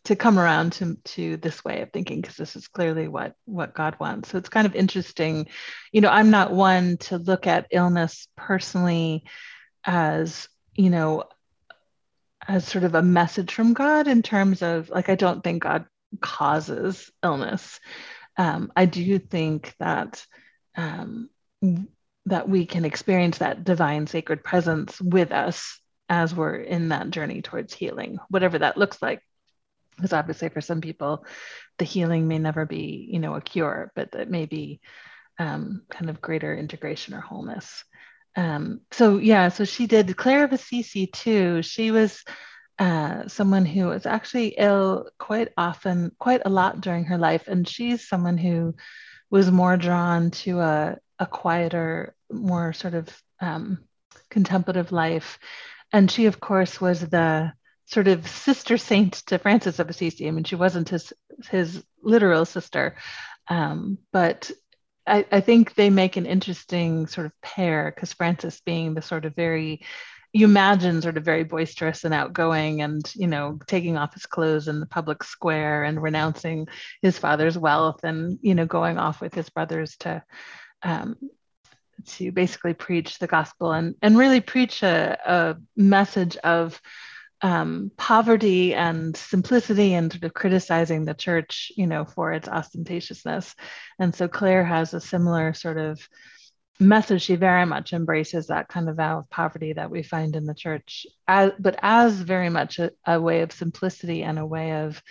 [0.06, 3.74] to come around to, to this way of thinking because this is clearly what what
[3.74, 4.30] god wants.
[4.30, 5.48] So it's kind of interesting.
[5.92, 9.24] You know i'm not one to look at illness personally
[9.84, 11.24] as you know
[12.48, 15.86] as sort of a message from god in terms of like i don't think god
[16.20, 17.80] causes illness.
[18.38, 20.26] Um, i do think that
[20.76, 21.30] um,
[22.26, 27.42] that we can experience that divine sacred presence with us as we're in that journey
[27.42, 29.22] towards healing whatever that looks like
[30.02, 31.26] because obviously for some people
[31.78, 34.80] the healing may never be you know a cure but it may be
[35.40, 37.84] um, kind of greater integration or wholeness
[38.36, 41.62] um, so yeah, so she did Clare of Assisi too.
[41.62, 42.24] She was
[42.80, 47.68] uh, someone who was actually ill quite often, quite a lot during her life, and
[47.68, 48.76] she's someone who
[49.30, 53.10] was more drawn to a, a quieter, more sort of
[53.40, 53.80] um,
[54.30, 55.38] contemplative life.
[55.94, 57.52] And she, of course, was the
[57.92, 60.28] sort of sister saint to Francis of Assisi.
[60.28, 61.14] I mean, she wasn't his
[61.50, 62.96] his literal sister,
[63.48, 64.52] um, but
[65.06, 69.26] I, I think they make an interesting sort of pair because Francis being the sort
[69.26, 69.82] of very
[70.34, 74.68] you imagine sort of very boisterous and outgoing and you know taking off his clothes
[74.70, 76.68] in the public square and renouncing
[77.02, 80.24] his father's wealth and you know going off with his brothers to
[80.84, 81.18] um,
[82.06, 86.80] to basically preach the gospel and and really preach a, a message of
[87.42, 93.56] um, poverty and simplicity and sort of criticizing the church, you know, for its ostentatiousness.
[94.00, 96.08] And so Clare has a similar sort of
[96.80, 97.24] message.
[97.24, 100.54] She very much embraces that kind of vow of poverty that we find in the
[100.54, 105.02] church, as, but as very much a, a way of simplicity and a way of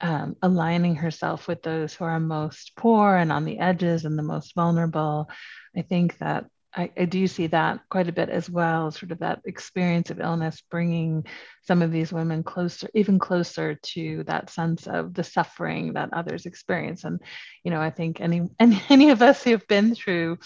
[0.00, 4.22] um, aligning herself with those who are most poor and on the edges and the
[4.22, 5.30] most vulnerable.
[5.76, 9.18] I think that I, I, do see that quite a bit as well, sort of
[9.18, 11.26] that experience of illness bringing
[11.66, 16.46] some of these women closer, even closer to that sense of the suffering that others
[16.46, 17.04] experience.
[17.04, 17.20] And,
[17.62, 20.38] you know, I think any, any, any of us who've been through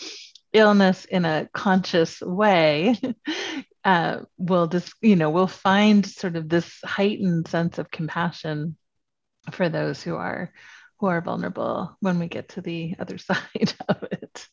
[0.53, 2.97] illness in a conscious way
[3.85, 8.77] uh, will just, you know, will find sort of this heightened sense of compassion
[9.53, 10.53] for those who are
[10.99, 14.49] who are vulnerable when we get to the other side of it.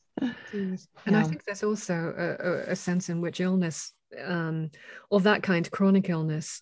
[0.53, 1.19] And yeah.
[1.19, 3.91] I think there's also a, a, sense in which illness,
[4.23, 4.69] um,
[5.09, 6.61] or that kind of chronic illness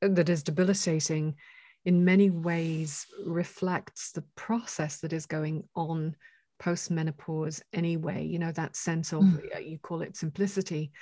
[0.00, 1.36] that is debilitating,
[1.84, 6.16] in many ways reflects the process that is going on
[6.58, 8.24] post menopause anyway.
[8.24, 9.66] You know, that sense of, mm.
[9.66, 10.92] you call it simplicity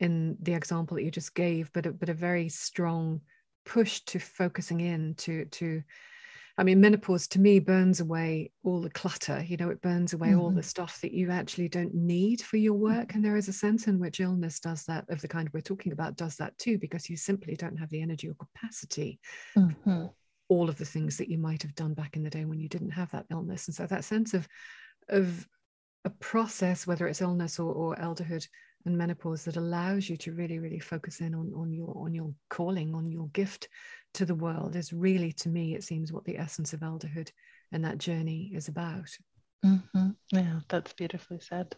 [0.00, 3.20] in the example that you just gave, but a, but a very strong
[3.64, 5.82] push to focusing in to, to,
[6.58, 9.42] I mean, menopause to me burns away all the clutter.
[9.46, 10.40] You know, it burns away mm-hmm.
[10.40, 10.68] all the mm-hmm.
[10.68, 13.14] stuff that you actually don't need for your work.
[13.14, 15.92] And there is a sense in which illness does that, of the kind we're talking
[15.92, 19.18] about, does that too, because you simply don't have the energy or capacity.
[19.56, 20.06] Mm-hmm.
[20.48, 22.68] All of the things that you might have done back in the day when you
[22.68, 23.68] didn't have that illness.
[23.68, 24.46] And so that sense of,
[25.08, 25.48] of
[26.04, 28.46] a process, whether it's illness or, or elderhood,
[28.84, 32.34] and menopause that allows you to really really focus in on, on your on your
[32.50, 33.68] calling on your gift
[34.14, 37.30] to the world is really, to me, it seems what the essence of elderhood
[37.72, 39.08] and that journey is about.
[39.64, 40.10] Mm-hmm.
[40.30, 41.74] Yeah, that's beautifully said.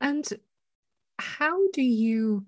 [0.00, 0.26] And
[1.18, 2.46] how do you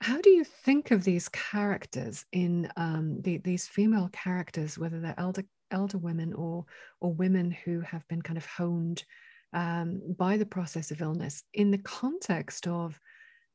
[0.00, 5.14] how do you think of these characters in um, the, these female characters, whether they're
[5.18, 6.64] elder elder women or
[7.00, 9.04] or women who have been kind of honed
[9.52, 12.98] um, by the process of illness, in the context of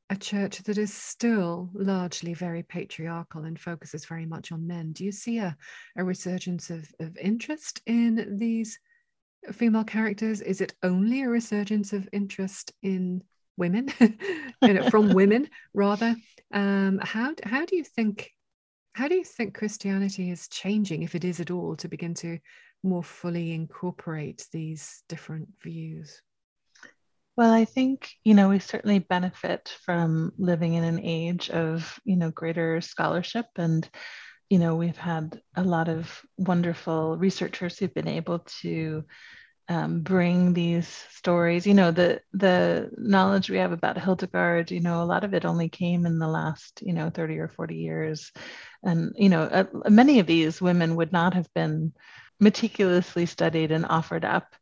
[0.10, 4.93] a church that is still largely very patriarchal and focuses very much on men.
[4.93, 5.55] Do you see a,
[5.97, 8.80] a resurgence of, of interest in these
[9.51, 10.41] female characters?
[10.41, 13.22] Is it only a resurgence of interest in
[13.58, 13.89] women,
[14.89, 16.16] from women rather?
[16.53, 18.32] Um, how how do you think
[18.93, 22.39] how do you think Christianity is changing, if it is at all, to begin to
[22.82, 26.22] more fully incorporate these different views?
[27.38, 32.15] Well, I think, you know, we certainly benefit from living in an age of, you
[32.15, 33.45] know, greater scholarship.
[33.57, 33.88] And,
[34.49, 39.05] you know, we've had a lot of wonderful researchers who've been able to
[39.69, 41.67] um, bring these stories.
[41.67, 45.45] You know, the the knowledge we have about Hildegard, you know, a lot of it
[45.45, 48.31] only came in the last, you know, 30 or 40 years.
[48.83, 51.93] And, you know, uh, many of these women would not have been
[52.39, 54.57] meticulously studied and offered up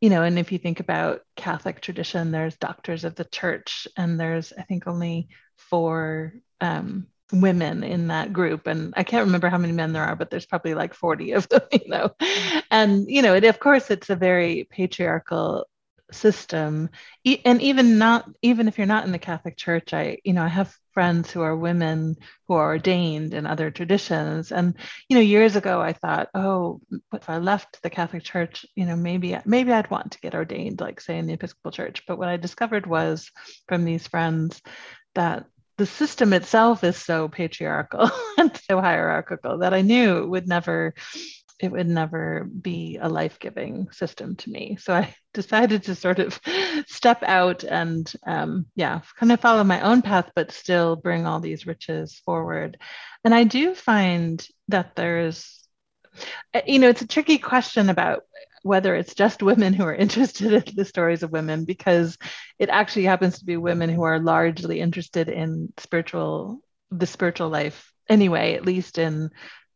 [0.00, 4.18] you know, and if you think about Catholic tradition, there's doctors of the church, and
[4.18, 8.66] there's, I think, only four um, women in that group.
[8.66, 11.48] And I can't remember how many men there are, but there's probably like 40 of
[11.48, 12.14] them, you know.
[12.70, 15.66] And, you know, it, of course, it's a very patriarchal
[16.14, 16.90] system.
[17.44, 20.48] And even not, even if you're not in the Catholic Church, I, you know, I
[20.48, 22.16] have friends who are women
[22.48, 24.74] who are ordained in other traditions and
[25.08, 26.80] you know years ago i thought oh
[27.14, 30.80] if i left the catholic church you know maybe maybe i'd want to get ordained
[30.80, 33.30] like say in the episcopal church but what i discovered was
[33.68, 34.60] from these friends
[35.14, 35.44] that
[35.78, 40.94] the system itself is so patriarchal and so hierarchical that i knew it would never
[41.60, 44.76] it would never be a life-giving system to me.
[44.80, 46.40] So i decided to sort of
[46.88, 51.40] step out and um, yeah kind of follow my own path but still bring all
[51.40, 52.78] these riches forward.
[53.24, 55.60] And i do find that there's
[56.54, 58.22] uh, you know it's a tricky question about
[58.62, 62.18] whether it's just women who are interested in the stories of women because
[62.58, 67.92] it actually happens to be women who are largely interested in spiritual the spiritual life
[68.08, 69.30] anyway at least in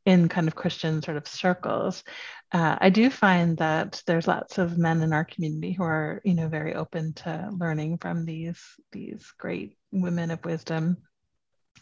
[0.07, 2.05] in kind of Christian sort of circles,
[2.53, 6.35] uh, I do find that there's lots of men in our community who are, you
[6.35, 10.99] know, very open to learning from these these great women of wisdom.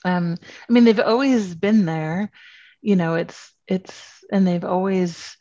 [0.04, 0.36] Um,
[0.68, 2.30] I mean, they've always been there,
[2.80, 3.16] you know.
[3.16, 5.36] It's it's and they've always,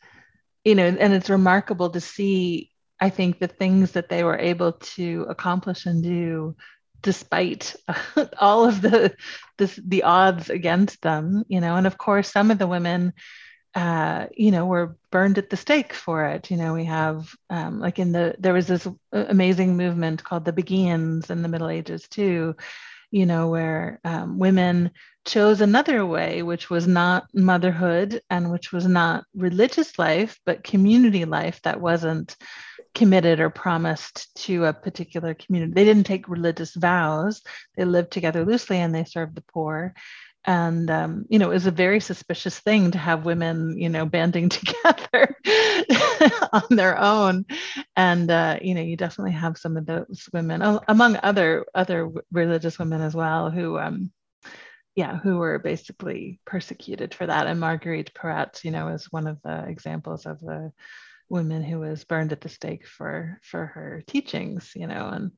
[0.64, 2.70] you know, and it's remarkable to see.
[3.00, 6.56] I think the things that they were able to accomplish and do
[7.02, 7.76] despite
[8.40, 9.14] all of the,
[9.58, 13.12] the the odds against them you know and of course some of the women
[13.74, 16.50] uh, you know were burned at the stake for it.
[16.50, 20.52] You know we have um, like in the there was this amazing movement called the
[20.52, 22.54] beguines in the middle ages too
[23.10, 24.90] you know where um, women
[25.24, 31.24] chose another way which was not motherhood and which was not religious life but community
[31.24, 32.36] life that wasn't
[32.94, 35.72] committed or promised to a particular community.
[35.72, 37.42] They didn't take religious vows.
[37.76, 39.94] They lived together loosely and they served the poor.
[40.44, 44.04] And um, you know, it was a very suspicious thing to have women, you know,
[44.04, 45.36] banding together
[46.52, 47.46] on their own.
[47.96, 52.78] And uh, you know, you definitely have some of those women, among other other religious
[52.78, 54.10] women as well, who um,
[54.96, 57.46] yeah, who were basically persecuted for that.
[57.46, 60.72] And Marguerite Porete, you know, is one of the examples of the
[61.32, 65.32] woman who was burned at the stake for for her teachings, you know, and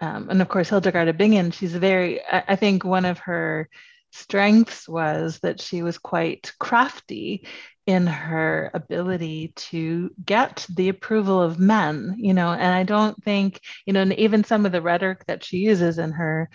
[0.00, 3.68] um, and of course Hildegard of Bingen, she's very, I, I think one of her
[4.12, 7.46] strengths was that she was quite crafty
[7.86, 13.60] in her ability to get the approval of men, you know, and I don't think,
[13.86, 16.50] you know, and even some of the rhetoric that she uses in her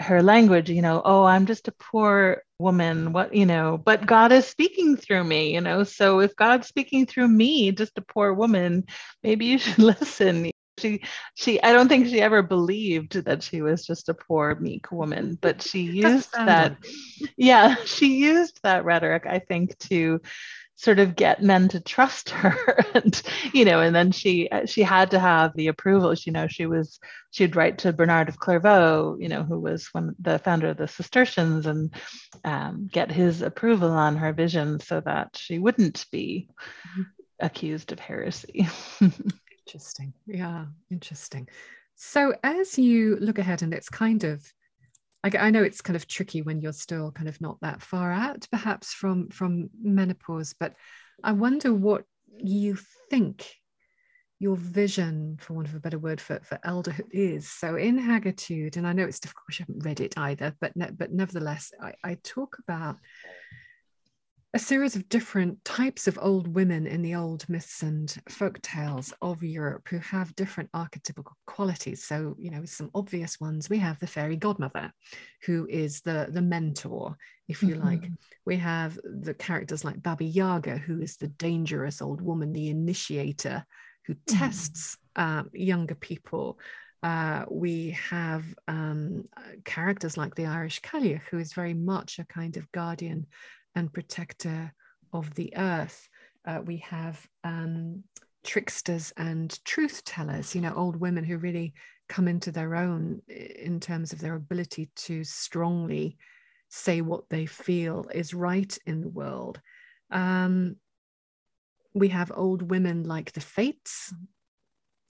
[0.00, 4.32] her language you know oh i'm just a poor woman what you know but god
[4.32, 8.32] is speaking through me you know so if god's speaking through me just a poor
[8.32, 8.84] woman
[9.22, 10.50] maybe you should listen.
[10.80, 11.04] She
[11.36, 15.38] she i don't think she ever believed that she was just a poor meek woman
[15.40, 16.76] but she used that
[17.36, 20.20] yeah she used that rhetoric i think to
[20.76, 22.54] sort of get men to trust her.
[22.94, 23.20] And
[23.52, 26.14] you know and then she she had to have the approval.
[26.14, 27.00] You know she was
[27.32, 30.86] she'd write to bernard of clairvaux you know who was one the founder of the
[30.86, 31.92] cistercians and
[32.44, 36.48] um, get his approval on her vision so that she wouldn't be
[36.92, 37.02] mm-hmm.
[37.40, 38.68] accused of heresy.
[39.66, 40.12] Interesting.
[40.26, 41.48] Yeah interesting.
[41.96, 44.44] So as you look ahead and it's kind of
[45.24, 48.12] I, I know it's kind of tricky when you're still kind of not that far
[48.12, 50.54] out, perhaps from from menopause.
[50.58, 50.74] But
[51.22, 52.04] I wonder what
[52.38, 52.76] you
[53.10, 53.50] think
[54.40, 57.48] your vision, for want of a better word, for, for elderhood is.
[57.48, 60.90] So in Hagitude, and I know it's difficult, I haven't read it either, but ne-
[60.90, 62.96] but nevertheless, I, I talk about
[64.54, 69.12] a series of different types of old women in the old myths and folk tales
[69.20, 72.04] of Europe who have different archetypical qualities.
[72.04, 73.68] So, you know, some obvious ones.
[73.68, 74.92] We have the fairy godmother,
[75.42, 77.16] who is the, the mentor,
[77.48, 77.84] if you mm-hmm.
[77.84, 78.08] like.
[78.46, 83.66] We have the characters like Baba Yaga, who is the dangerous old woman, the initiator,
[84.06, 84.38] who mm-hmm.
[84.38, 86.60] tests um, younger people.
[87.02, 89.24] Uh, we have um,
[89.64, 93.26] characters like the Irish Cailleach, who is very much a kind of guardian
[93.74, 94.72] and protector
[95.12, 96.08] of the earth.
[96.46, 98.02] Uh, we have um,
[98.44, 101.72] tricksters and truth tellers, you know, old women who really
[102.08, 106.16] come into their own in terms of their ability to strongly
[106.68, 109.60] say what they feel is right in the world.
[110.10, 110.76] Um,
[111.94, 114.12] we have old women like the Fates,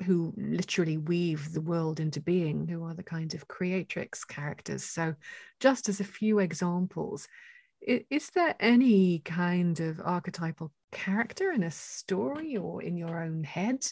[0.04, 4.84] who literally weave the world into being, who are the kind of creatrix characters.
[4.84, 5.14] So,
[5.60, 7.26] just as a few examples,
[7.86, 13.86] is there any kind of archetypal character in a story or in your own head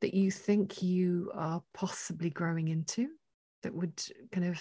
[0.00, 3.08] that you think you are possibly growing into
[3.62, 4.60] that would kind of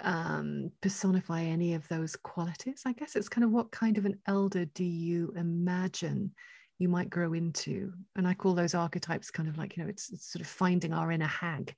[0.00, 2.82] um, personify any of those qualities?
[2.86, 6.32] I guess it's kind of what kind of an elder do you imagine
[6.78, 7.92] you might grow into?
[8.16, 10.92] And I call those archetypes kind of like, you know, it's, it's sort of finding
[10.92, 11.74] our inner hag.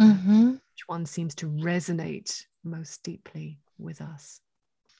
[0.00, 0.50] Mm-hmm.
[0.52, 4.40] Which one seems to resonate most deeply with us?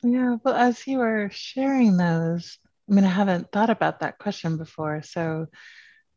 [0.02, 2.58] Yeah, well, as you were sharing those,
[2.90, 5.46] I mean, I haven't thought about that question before, so,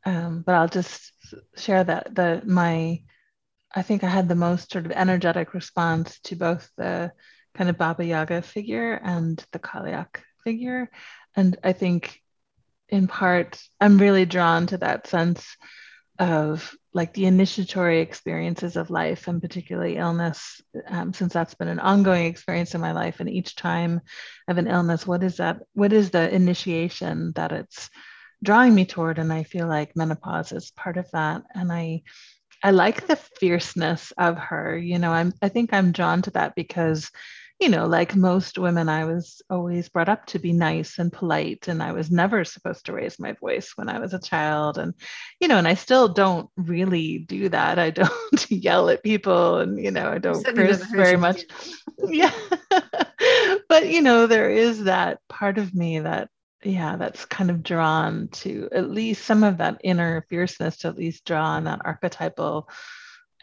[0.06, 1.12] um, but I'll just
[1.58, 3.02] share that the my,
[3.76, 7.12] I think I had the most sort of energetic response to both the
[7.56, 10.90] kind of Baba Yaga figure and the Cailleach figure,
[11.36, 12.20] and I think,
[12.90, 15.58] in part, I'm really drawn to that sense
[16.20, 21.80] of like the initiatory experiences of life and particularly illness um, since that's been an
[21.80, 23.20] ongoing experience in my life.
[23.20, 24.02] And each time
[24.48, 27.90] of an illness what is that what is the initiation that it's
[28.44, 29.20] drawing me toward?
[29.20, 31.44] And i feel like menopause is part of that.
[31.54, 32.04] And i
[32.64, 34.78] i like the fierceness of her.
[34.78, 37.12] You know i'm i think i'm drawn to that because
[37.60, 41.70] you know, like most women, I was always brought up to be nice and polite,
[41.70, 44.78] and I was never supposed to raise my voice when I was a child.
[44.78, 44.94] And,
[45.40, 47.80] you know, and I still don't really do that.
[47.80, 48.12] I don't
[48.52, 51.44] yell at people, and, you know, I don't curse very much.
[52.10, 52.34] yeah.
[53.70, 56.30] but, you know, there is that part of me that,
[56.62, 60.98] yeah, that's kind of drawn to at least some of that inner fierceness to at
[60.98, 62.68] least draw on that archetypal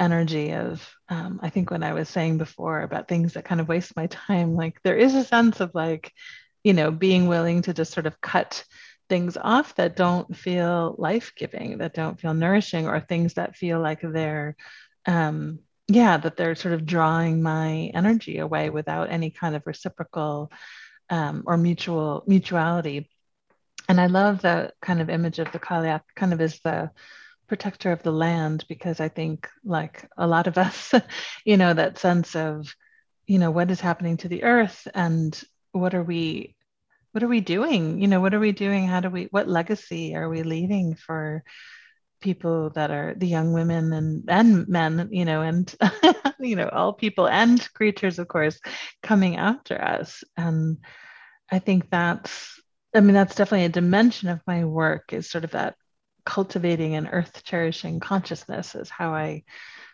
[0.01, 3.68] energy of um, i think when i was saying before about things that kind of
[3.68, 6.12] waste my time like there is a sense of like
[6.64, 8.64] you know being willing to just sort of cut
[9.09, 14.01] things off that don't feel life-giving that don't feel nourishing or things that feel like
[14.03, 14.57] they're
[15.07, 20.51] um, yeah that they're sort of drawing my energy away without any kind of reciprocal
[21.11, 23.11] um, or mutual mutuality.
[23.88, 26.90] And i love the kind of image of the Cailleach kind of as the
[27.53, 30.94] protector of the land because I think, like a lot of us,
[31.44, 32.74] you know, that sense of,
[33.26, 35.38] you know, what is happening to the earth and
[35.72, 36.57] what are we,
[37.11, 38.00] what are we doing?
[38.00, 38.86] You know, what are we doing?
[38.86, 41.44] How do we, what legacy are we leaving for
[42.22, 45.74] people that are the young women and and men, you know, and
[46.40, 48.59] you know, all people and creatures, of course,
[49.03, 50.24] coming after us.
[50.38, 50.78] And
[51.50, 52.59] I think that's
[52.94, 55.74] I mean, that's definitely a dimension of my work is sort of that
[56.24, 59.44] cultivating an earth cherishing consciousness is how I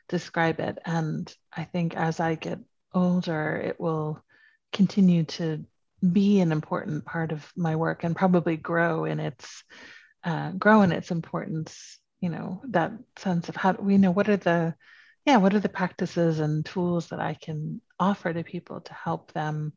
[0.09, 0.79] describe it.
[0.85, 2.59] And I think as I get
[2.93, 4.22] older, it will
[4.72, 5.64] continue to
[6.12, 9.64] be an important part of my work and probably grow in its
[10.24, 11.99] uh, grow in its importance.
[12.20, 14.74] You know that sense of how we know what are the
[15.24, 19.33] yeah what are the practices and tools that I can offer to people to help
[19.33, 19.72] them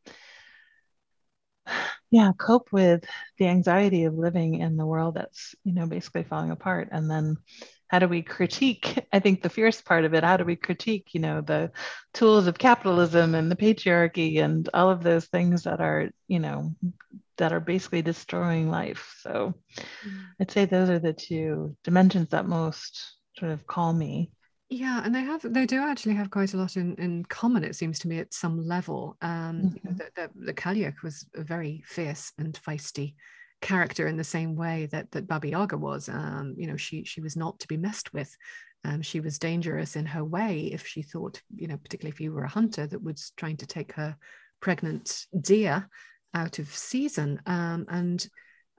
[2.11, 3.03] yeah cope with
[3.37, 6.89] the anxiety of living in the world that's you know basically falling apart.
[6.91, 7.37] And then
[7.87, 11.09] how do we critique i think the fierce part of it how do we critique
[11.13, 11.69] you know the
[12.13, 16.73] tools of capitalism and the patriarchy and all of those things that are you know
[17.37, 19.17] that are basically destroying life?
[19.21, 19.53] So
[20.05, 20.23] mm.
[20.39, 24.31] i'd say those are the two dimensions that most sort of call me
[24.71, 27.75] yeah, and they have they do actually have quite a lot in, in common, it
[27.75, 29.17] seems to me, at some level.
[29.21, 29.67] Um, mm-hmm.
[29.67, 29.97] you know, mm-hmm.
[29.97, 33.15] the, the, the Cailleach was a very fierce and feisty
[33.59, 36.07] character in the same way that that Baba Yaga was.
[36.07, 38.33] Um, you know, she she was not to be messed with.
[38.85, 42.31] Um, she was dangerous in her way if she thought, you know, particularly if you
[42.31, 44.15] were a hunter that was trying to take her
[44.61, 45.89] pregnant deer
[46.33, 47.41] out of season.
[47.45, 48.25] Um, and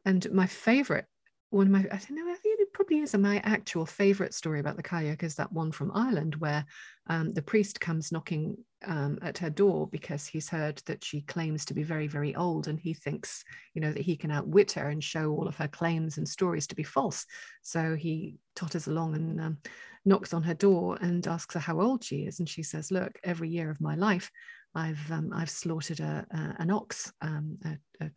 [0.06, 1.04] and my favorite
[1.50, 4.76] one of my I think, I think it probably is my actual favorite story about
[4.76, 6.64] the Cailleach is that one from Ireland where
[7.08, 8.56] um, the priest comes knocking
[8.86, 12.68] um, at her door because he's heard that she claims to be very, very old,
[12.68, 13.44] and he thinks,
[13.74, 16.66] you know, that he can outwit her and show all of her claims and stories
[16.68, 17.26] to be false.
[17.62, 19.58] So he totters along and um,
[20.04, 23.18] knocks on her door and asks her how old she is, and she says, "Look,
[23.24, 24.30] every year of my life,
[24.74, 28.10] I've um, I've slaughtered a, a an ox, um, a, a,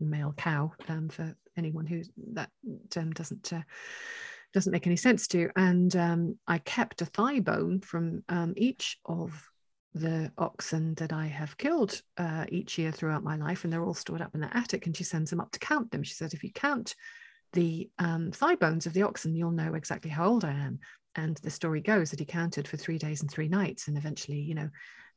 [0.00, 2.02] male cow, um, for anyone who
[2.32, 2.50] that
[2.90, 3.62] term doesn't." Uh,
[4.52, 5.48] doesn't make any sense to.
[5.54, 9.48] And um, I kept a thigh bone from um, each of
[9.94, 13.94] the oxen that I have killed uh, each year throughout my life, and they're all
[13.94, 14.86] stored up in the attic.
[14.86, 16.02] And she sends them up to count them.
[16.02, 16.96] She said, if you count
[17.52, 20.80] the um, thigh bones of the oxen, you'll know exactly how old I am.
[21.14, 24.40] And the story goes that he counted for three days and three nights, and eventually,
[24.40, 24.70] you know,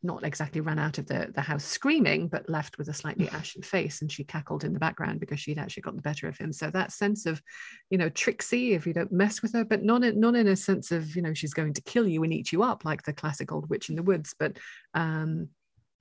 [0.03, 3.61] not exactly ran out of the, the house screaming, but left with a slightly ashen
[3.61, 4.01] face.
[4.01, 6.51] And she cackled in the background because she'd actually got the better of him.
[6.51, 7.41] So that sense of,
[7.89, 10.55] you know, tricksy if you don't mess with her, but not in, not in a
[10.55, 13.13] sense of, you know, she's going to kill you and eat you up like the
[13.13, 14.57] classic old witch in the woods, but
[14.93, 15.49] um,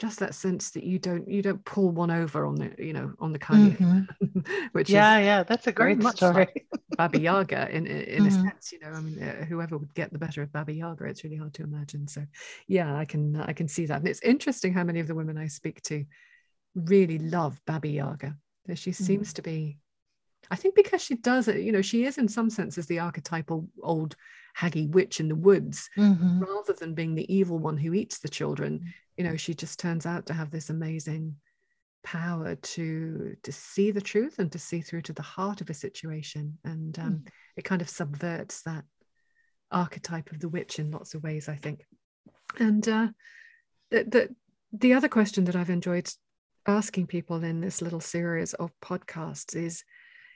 [0.03, 3.13] just that sense that you don't you don't pull one over on the you know
[3.21, 4.41] on the kind mm-hmm.
[4.73, 6.67] which yeah yeah that's a great story like
[6.99, 8.27] baba yaga in in, mm-hmm.
[8.27, 11.05] a sense you know i mean uh, whoever would get the better of baba yaga
[11.05, 12.21] it's really hard to imagine so
[12.67, 15.39] yeah i can i can see that and it's interesting how many of the women
[15.39, 16.05] i speak to
[16.75, 18.37] really love baba yaga
[18.75, 19.05] she mm-hmm.
[19.05, 19.79] seems to be
[20.53, 23.67] I think because she does it, you know, she is in some senses the archetypal
[23.83, 24.15] old
[24.57, 26.41] haggy witch in the woods, mm-hmm.
[26.41, 28.93] rather than being the evil one who eats the children.
[29.17, 31.37] You know, she just turns out to have this amazing
[32.05, 35.75] power to to see the truth and to see through to the heart of a
[35.75, 37.29] situation, and um, mm.
[37.57, 38.85] it kind of subverts that
[39.71, 41.49] archetype of the witch in lots of ways.
[41.49, 41.87] I think,
[42.59, 43.09] and uh,
[43.91, 44.37] the, the
[44.75, 46.11] the other question that I've enjoyed
[46.67, 49.83] asking people in this little series of podcasts is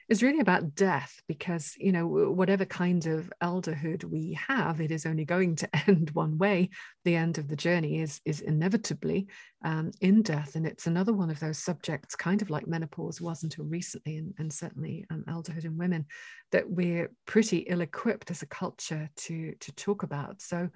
[0.09, 5.05] is really about death because you know whatever kind of elderhood we have it is
[5.05, 6.69] only going to end one way.
[7.03, 9.27] The end of the journey is is inevitably
[9.63, 10.55] um, in death.
[10.55, 14.33] And it's another one of those subjects kind of like menopause was until recently and,
[14.37, 16.05] and certainly um, elderhood in women
[16.51, 20.41] that we're pretty ill-equipped as a culture to to talk about.
[20.41, 20.69] So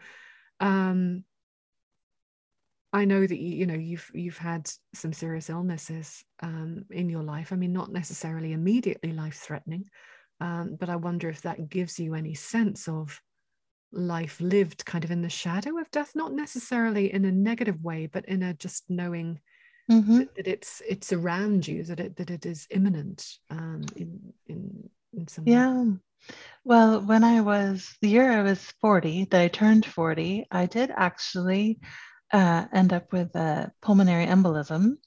[0.60, 1.24] um,
[2.94, 7.24] I know that you, you know you've you've had some serious illnesses um, in your
[7.24, 7.54] life.
[7.54, 9.86] I mean, not necessarily immediately life threatening,
[10.40, 13.22] um, but I wonder if that gives you any sense of
[13.94, 18.08] life lived kind of in the shadow of death, not necessarily in a negative way,
[18.08, 19.40] but in a just knowing
[19.90, 20.20] mm-hmm.
[20.20, 24.90] that, that, it's it's around you, that it that it is imminent um, in in
[25.14, 25.82] in some yeah.
[25.82, 25.98] Way.
[26.64, 30.92] Well, when I was the year I was 40, that I turned 40, I did
[30.96, 31.80] actually
[32.32, 34.98] uh, end up with a pulmonary embolism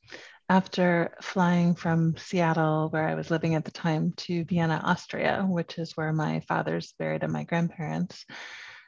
[0.49, 5.79] after flying from Seattle, where I was living at the time, to Vienna, Austria, which
[5.79, 8.27] is where my father's buried and my grandparents.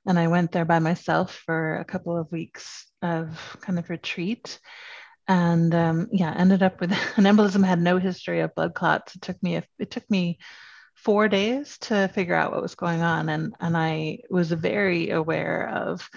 [0.07, 4.61] And I went there by myself for a couple of weeks of kind of retreat.
[5.29, 7.65] And um, yeah, ended up with an embolism.
[7.65, 9.17] Had no history of blood clots.
[9.17, 10.39] It took me a, it took me
[10.95, 15.69] four days to figure out what was going on, and and I was very aware
[15.69, 16.09] of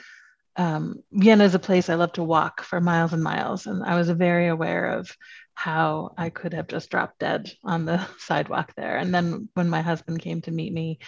[0.56, 3.66] um, Vienna is a place I love to walk for miles and miles.
[3.66, 5.16] And I was very aware of
[5.54, 8.98] how I could have just dropped dead on the sidewalk there.
[8.98, 11.00] And then when my husband came to meet me,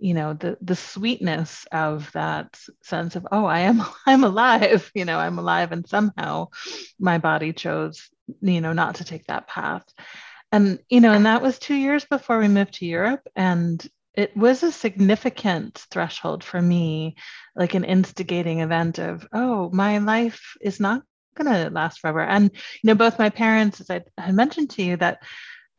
[0.00, 5.04] you know, the the sweetness of that sense of, oh, I am I'm alive, you
[5.04, 5.72] know, I'm alive.
[5.72, 6.48] And somehow
[6.98, 8.08] my body chose,
[8.40, 9.84] you know, not to take that path.
[10.50, 13.26] And, you know, and that was two years before we moved to Europe.
[13.36, 13.86] And
[14.18, 17.14] it was a significant threshold for me,
[17.54, 21.04] like an instigating event of, oh, my life is not
[21.36, 22.22] going to last forever.
[22.22, 25.22] And, you know, both my parents, as I had mentioned to you, that,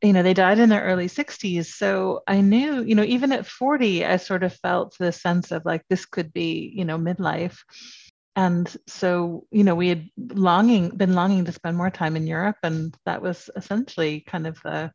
[0.01, 1.65] you know, they died in their early 60s.
[1.65, 5.65] So I knew, you know, even at 40, I sort of felt the sense of
[5.65, 7.57] like this could be, you know, midlife.
[8.37, 12.55] And so, you know, we had longing, been longing to spend more time in Europe.
[12.63, 14.93] And that was essentially kind of the,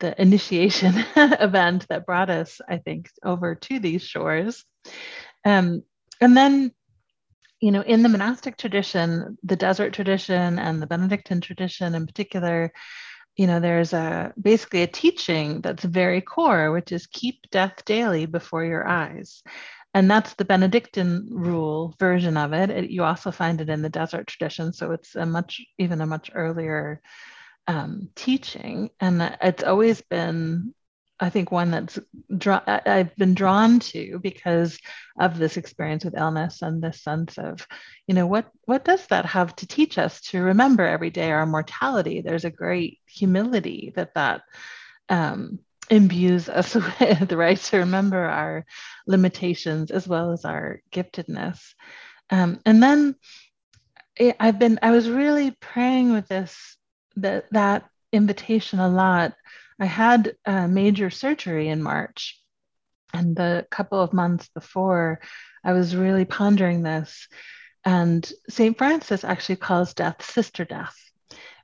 [0.00, 4.64] the initiation event that brought us, I think, over to these shores.
[5.44, 5.82] Um,
[6.20, 6.72] and then,
[7.60, 12.72] you know, in the monastic tradition, the desert tradition and the Benedictine tradition in particular,
[13.36, 18.26] you know, there's a basically a teaching that's very core, which is keep death daily
[18.26, 19.42] before your eyes.
[19.94, 22.70] And that's the Benedictine rule version of it.
[22.70, 24.72] it you also find it in the desert tradition.
[24.72, 27.00] So it's a much, even a much earlier
[27.68, 30.74] um, teaching, and it's always been,
[31.20, 31.98] I think, one that's
[32.66, 34.78] I've been drawn to because
[35.20, 37.66] of this experience with illness and this sense of,
[38.06, 41.44] you know, what what does that have to teach us to remember every day our
[41.44, 42.22] mortality?
[42.22, 44.40] There's a great humility that that
[45.10, 45.58] um,
[45.90, 47.58] imbues us with, right?
[47.58, 48.64] To remember our
[49.06, 51.74] limitations as well as our giftedness,
[52.30, 53.14] um, and then
[54.40, 56.76] I've been, I was really praying with this,
[57.22, 59.34] that, that invitation a lot.
[59.80, 62.40] I had a major surgery in March.
[63.14, 65.20] And the couple of months before,
[65.64, 67.28] I was really pondering this.
[67.84, 68.76] And St.
[68.76, 70.96] Francis actually calls death sister death,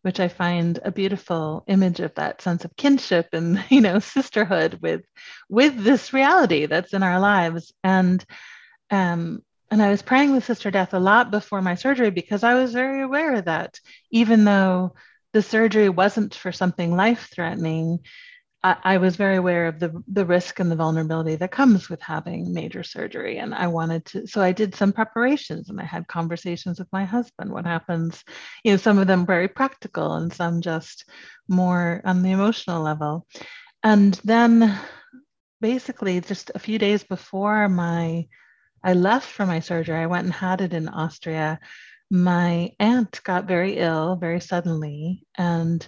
[0.02, 4.78] which I find a beautiful image of that sense of kinship and you know sisterhood
[4.80, 5.02] with
[5.48, 7.72] with this reality that's in our lives.
[7.82, 8.24] And
[8.90, 12.54] um, and I was praying with Sister Death a lot before my surgery because I
[12.54, 13.80] was very aware that
[14.10, 14.94] even though
[15.34, 17.98] the surgery wasn't for something life threatening,
[18.62, 22.54] I, was very aware of the, the risk and the vulnerability that comes with having
[22.54, 23.36] major surgery.
[23.36, 27.04] And I wanted to, so I did some preparations and I had conversations with my
[27.04, 27.52] husband.
[27.52, 28.24] What happens,
[28.64, 31.06] you know, some of them very practical and some just
[31.46, 33.26] more on the emotional level.
[33.82, 34.78] And then
[35.60, 38.26] basically, just a few days before my
[38.82, 39.96] I left for my surgery.
[39.96, 41.58] I went and had it in Austria.
[42.10, 45.86] My aunt got very ill very suddenly, and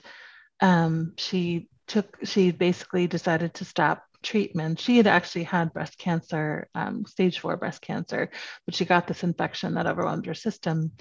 [0.60, 2.16] um, she took.
[2.24, 4.80] She basically decided to stop treatment.
[4.80, 8.30] She had actually had breast cancer, um, stage four breast cancer,
[8.64, 10.92] but she got this infection that overwhelmed her system.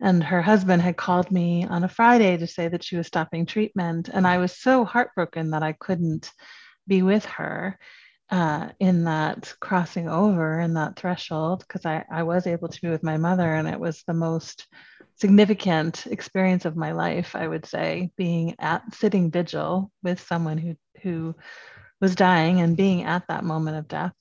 [0.00, 3.44] And her husband had called me on a Friday to say that she was stopping
[3.44, 4.08] treatment.
[4.08, 6.30] And I was so heartbroken that I couldn't
[6.86, 7.78] be with her
[8.30, 12.88] uh, in that crossing over in that threshold because I, I was able to be
[12.88, 14.66] with my mother and it was the most
[15.16, 20.76] significant experience of my life i would say being at sitting vigil with someone who
[21.02, 21.34] who
[22.00, 24.14] was dying and being at that moment of death.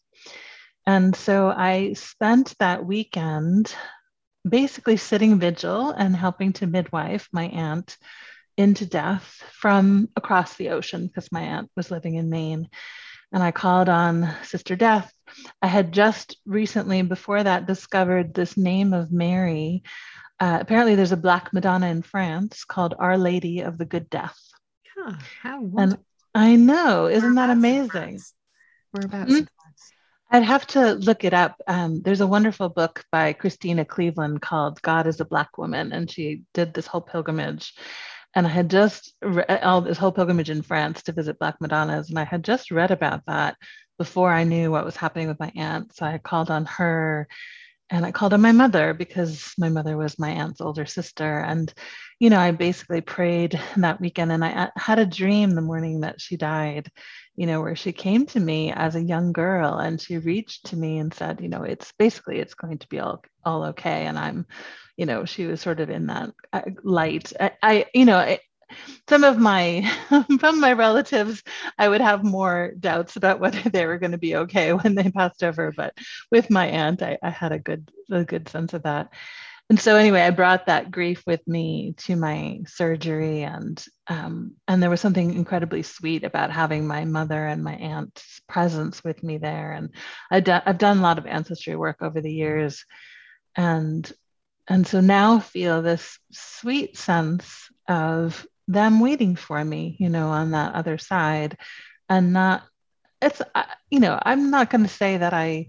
[0.85, 3.73] And so i spent that weekend
[4.47, 7.95] basically sitting vigil and helping to midwife my aunt
[8.57, 12.67] into death from across the ocean because my aunt was living in maine
[13.31, 15.11] and I called on Sister Death.
[15.61, 19.83] I had just recently, before that, discovered this name of Mary.
[20.39, 24.39] Uh, apparently, there's a Black Madonna in France called Our Lady of the Good Death.
[24.97, 26.05] Huh, how wonderful.
[26.35, 28.19] And I know, isn't that amazing?
[28.91, 29.43] Whereabouts mm-hmm.
[30.31, 31.59] I'd have to look it up.
[31.67, 36.09] Um, there's a wonderful book by Christena Cleveland called God is a Black Woman, and
[36.09, 37.73] she did this whole pilgrimage
[38.35, 41.59] and I had just re- uh, all this whole pilgrimage in France to visit Black
[41.59, 43.57] Madonnas, and I had just read about that
[43.97, 45.95] before I knew what was happening with my aunt.
[45.95, 47.27] So I called on her,
[47.89, 51.73] and I called on my mother because my mother was my aunt's older sister, and
[52.19, 56.21] you know I basically prayed that weekend, and I had a dream the morning that
[56.21, 56.91] she died,
[57.35, 60.75] you know, where she came to me as a young girl, and she reached to
[60.75, 64.17] me and said, you know, it's basically it's going to be all all okay, and
[64.17, 64.45] I'm
[64.97, 67.33] you know she was sort of in that uh, light.
[67.39, 68.37] I, I you know
[69.07, 69.89] some of my
[70.39, 71.43] from my relatives
[71.77, 75.09] i would have more doubts about whether they were going to be okay when they
[75.11, 75.93] passed over but
[76.31, 79.09] with my aunt I, I had a good a good sense of that.
[79.69, 84.81] And so anyway i brought that grief with me to my surgery and um, and
[84.81, 89.37] there was something incredibly sweet about having my mother and my aunt's presence with me
[89.37, 89.73] there.
[89.73, 89.93] And
[90.31, 92.85] i do, i've done a lot of ancestry work over the years.
[93.55, 94.11] And
[94.67, 100.51] and so now feel this sweet sense of them waiting for me, you know, on
[100.51, 101.57] that other side.
[102.07, 102.63] And not,
[103.21, 103.41] it's,
[103.89, 105.67] you know, I'm not going to say that I,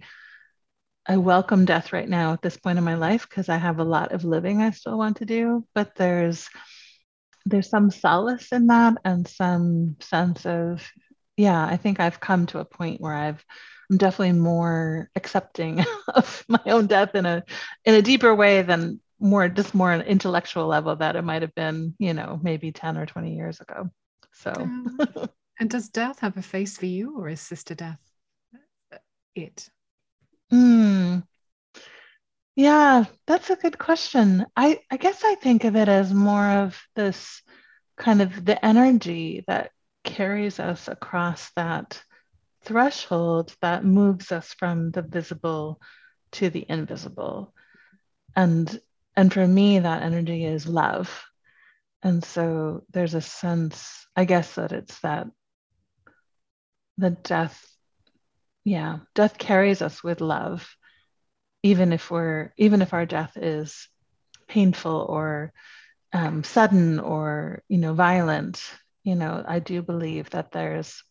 [1.07, 3.85] I welcome death right now at this point in my life because I have a
[3.85, 6.49] lot of living I still want to do, but there's,
[7.47, 10.87] there's some solace in that and some sense of,
[11.39, 13.43] yeah, I think I've come to a point where I've
[13.91, 17.43] I'm definitely more accepting of my own death in a
[17.85, 21.55] in a deeper way than more just more an intellectual level that it might have
[21.55, 23.91] been, you know, maybe 10 or 20 years ago.
[24.33, 24.53] So
[25.61, 28.01] and does death have a face for you or is sister death
[29.35, 29.69] it?
[30.53, 31.23] Mm.
[32.57, 34.45] Yeah, that's a good question.
[34.57, 37.43] I, I guess I think of it as more of this
[37.97, 39.71] kind of the energy that
[40.05, 42.03] carries us across that
[42.65, 45.81] threshold that moves us from the visible
[46.33, 47.55] to the invisible.
[48.37, 48.81] And
[49.21, 51.25] and for me, that energy is love.
[52.03, 55.27] And so there's a sense, I guess, that it's that
[56.97, 57.63] the death,
[58.65, 60.75] yeah, death carries us with love,
[61.63, 63.91] even if we're, even if our death is
[64.49, 65.53] painful or
[66.15, 68.63] um, sudden or, you know, violent.
[69.05, 71.05] You know, I do believe that there's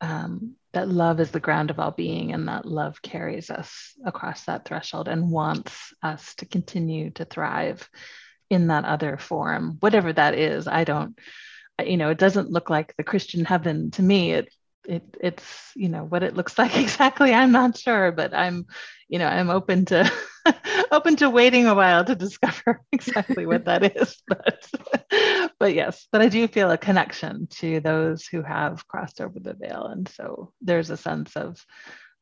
[0.00, 4.44] um, that love is the ground of all being and that love carries us across
[4.44, 7.88] that threshold and wants us to continue to thrive
[8.50, 10.66] in that other form whatever that is.
[10.66, 11.18] I don't
[11.84, 14.32] you know it doesn't look like the christian heaven to me.
[14.32, 14.52] It
[14.86, 18.66] it it's you know what it looks like exactly i'm not sure but i'm
[19.08, 20.10] you know i'm open to
[20.92, 24.66] open to waiting a while to discover exactly what that is but
[25.58, 29.54] but yes but i do feel a connection to those who have crossed over the
[29.54, 31.64] veil and so there's a sense of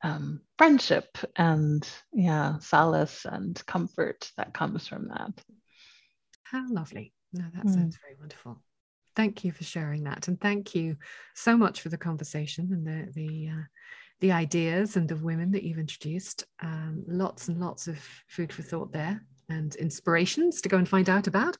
[0.02, 5.32] um, friendship and yeah solace and comfort that comes from that.
[6.42, 7.12] How lovely.
[7.32, 7.74] No that mm.
[7.74, 8.62] sounds very wonderful
[9.16, 10.96] thank you for sharing that and thank you
[11.34, 13.64] so much for the conversation and the the uh,
[14.20, 17.98] the ideas and the women that you've introduced um, lots and lots of
[18.28, 21.56] food for thought there and inspirations to go and find out about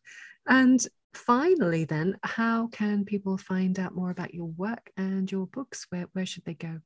[0.48, 5.86] and finally then how can people find out more about your work and your books
[5.90, 6.78] where, where should they go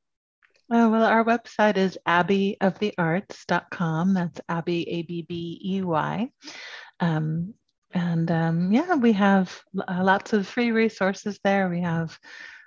[0.71, 4.15] uh, well, our website is abbeyofthearts.com.
[4.15, 6.31] That's Abbey, A B B E Y.
[7.01, 7.53] Um,
[7.95, 9.57] and um, yeah, we have
[9.89, 11.69] uh, lots of free resources there.
[11.69, 12.19] We have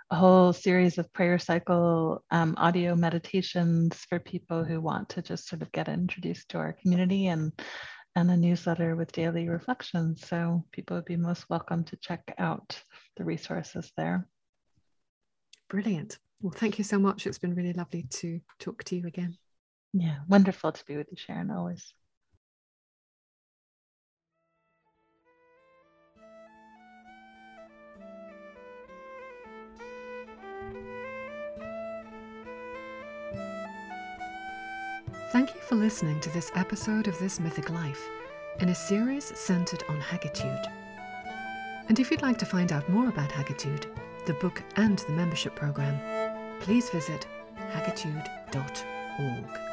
[0.09, 5.49] a whole series of prayer cycle um, audio meditations for people who want to just
[5.49, 7.51] sort of get introduced to our community and
[8.15, 10.25] and a newsletter with daily reflections.
[10.25, 12.81] So people would be most welcome to check out
[13.15, 14.27] the resources there.
[15.69, 16.17] Brilliant.
[16.41, 17.27] Well, thank you so much.
[17.27, 19.37] It's been really lovely to talk to you again.
[19.93, 21.93] Yeah, wonderful to be with you, Sharon, always.
[35.37, 38.03] Thank you for listening to this episode of This Mythic Life
[38.59, 40.65] in a series centered on Hagitude.
[41.87, 43.85] And if you'd like to find out more about Hagitude,
[44.25, 45.99] the book and the membership program,
[46.59, 49.66] please visit hagitude.org.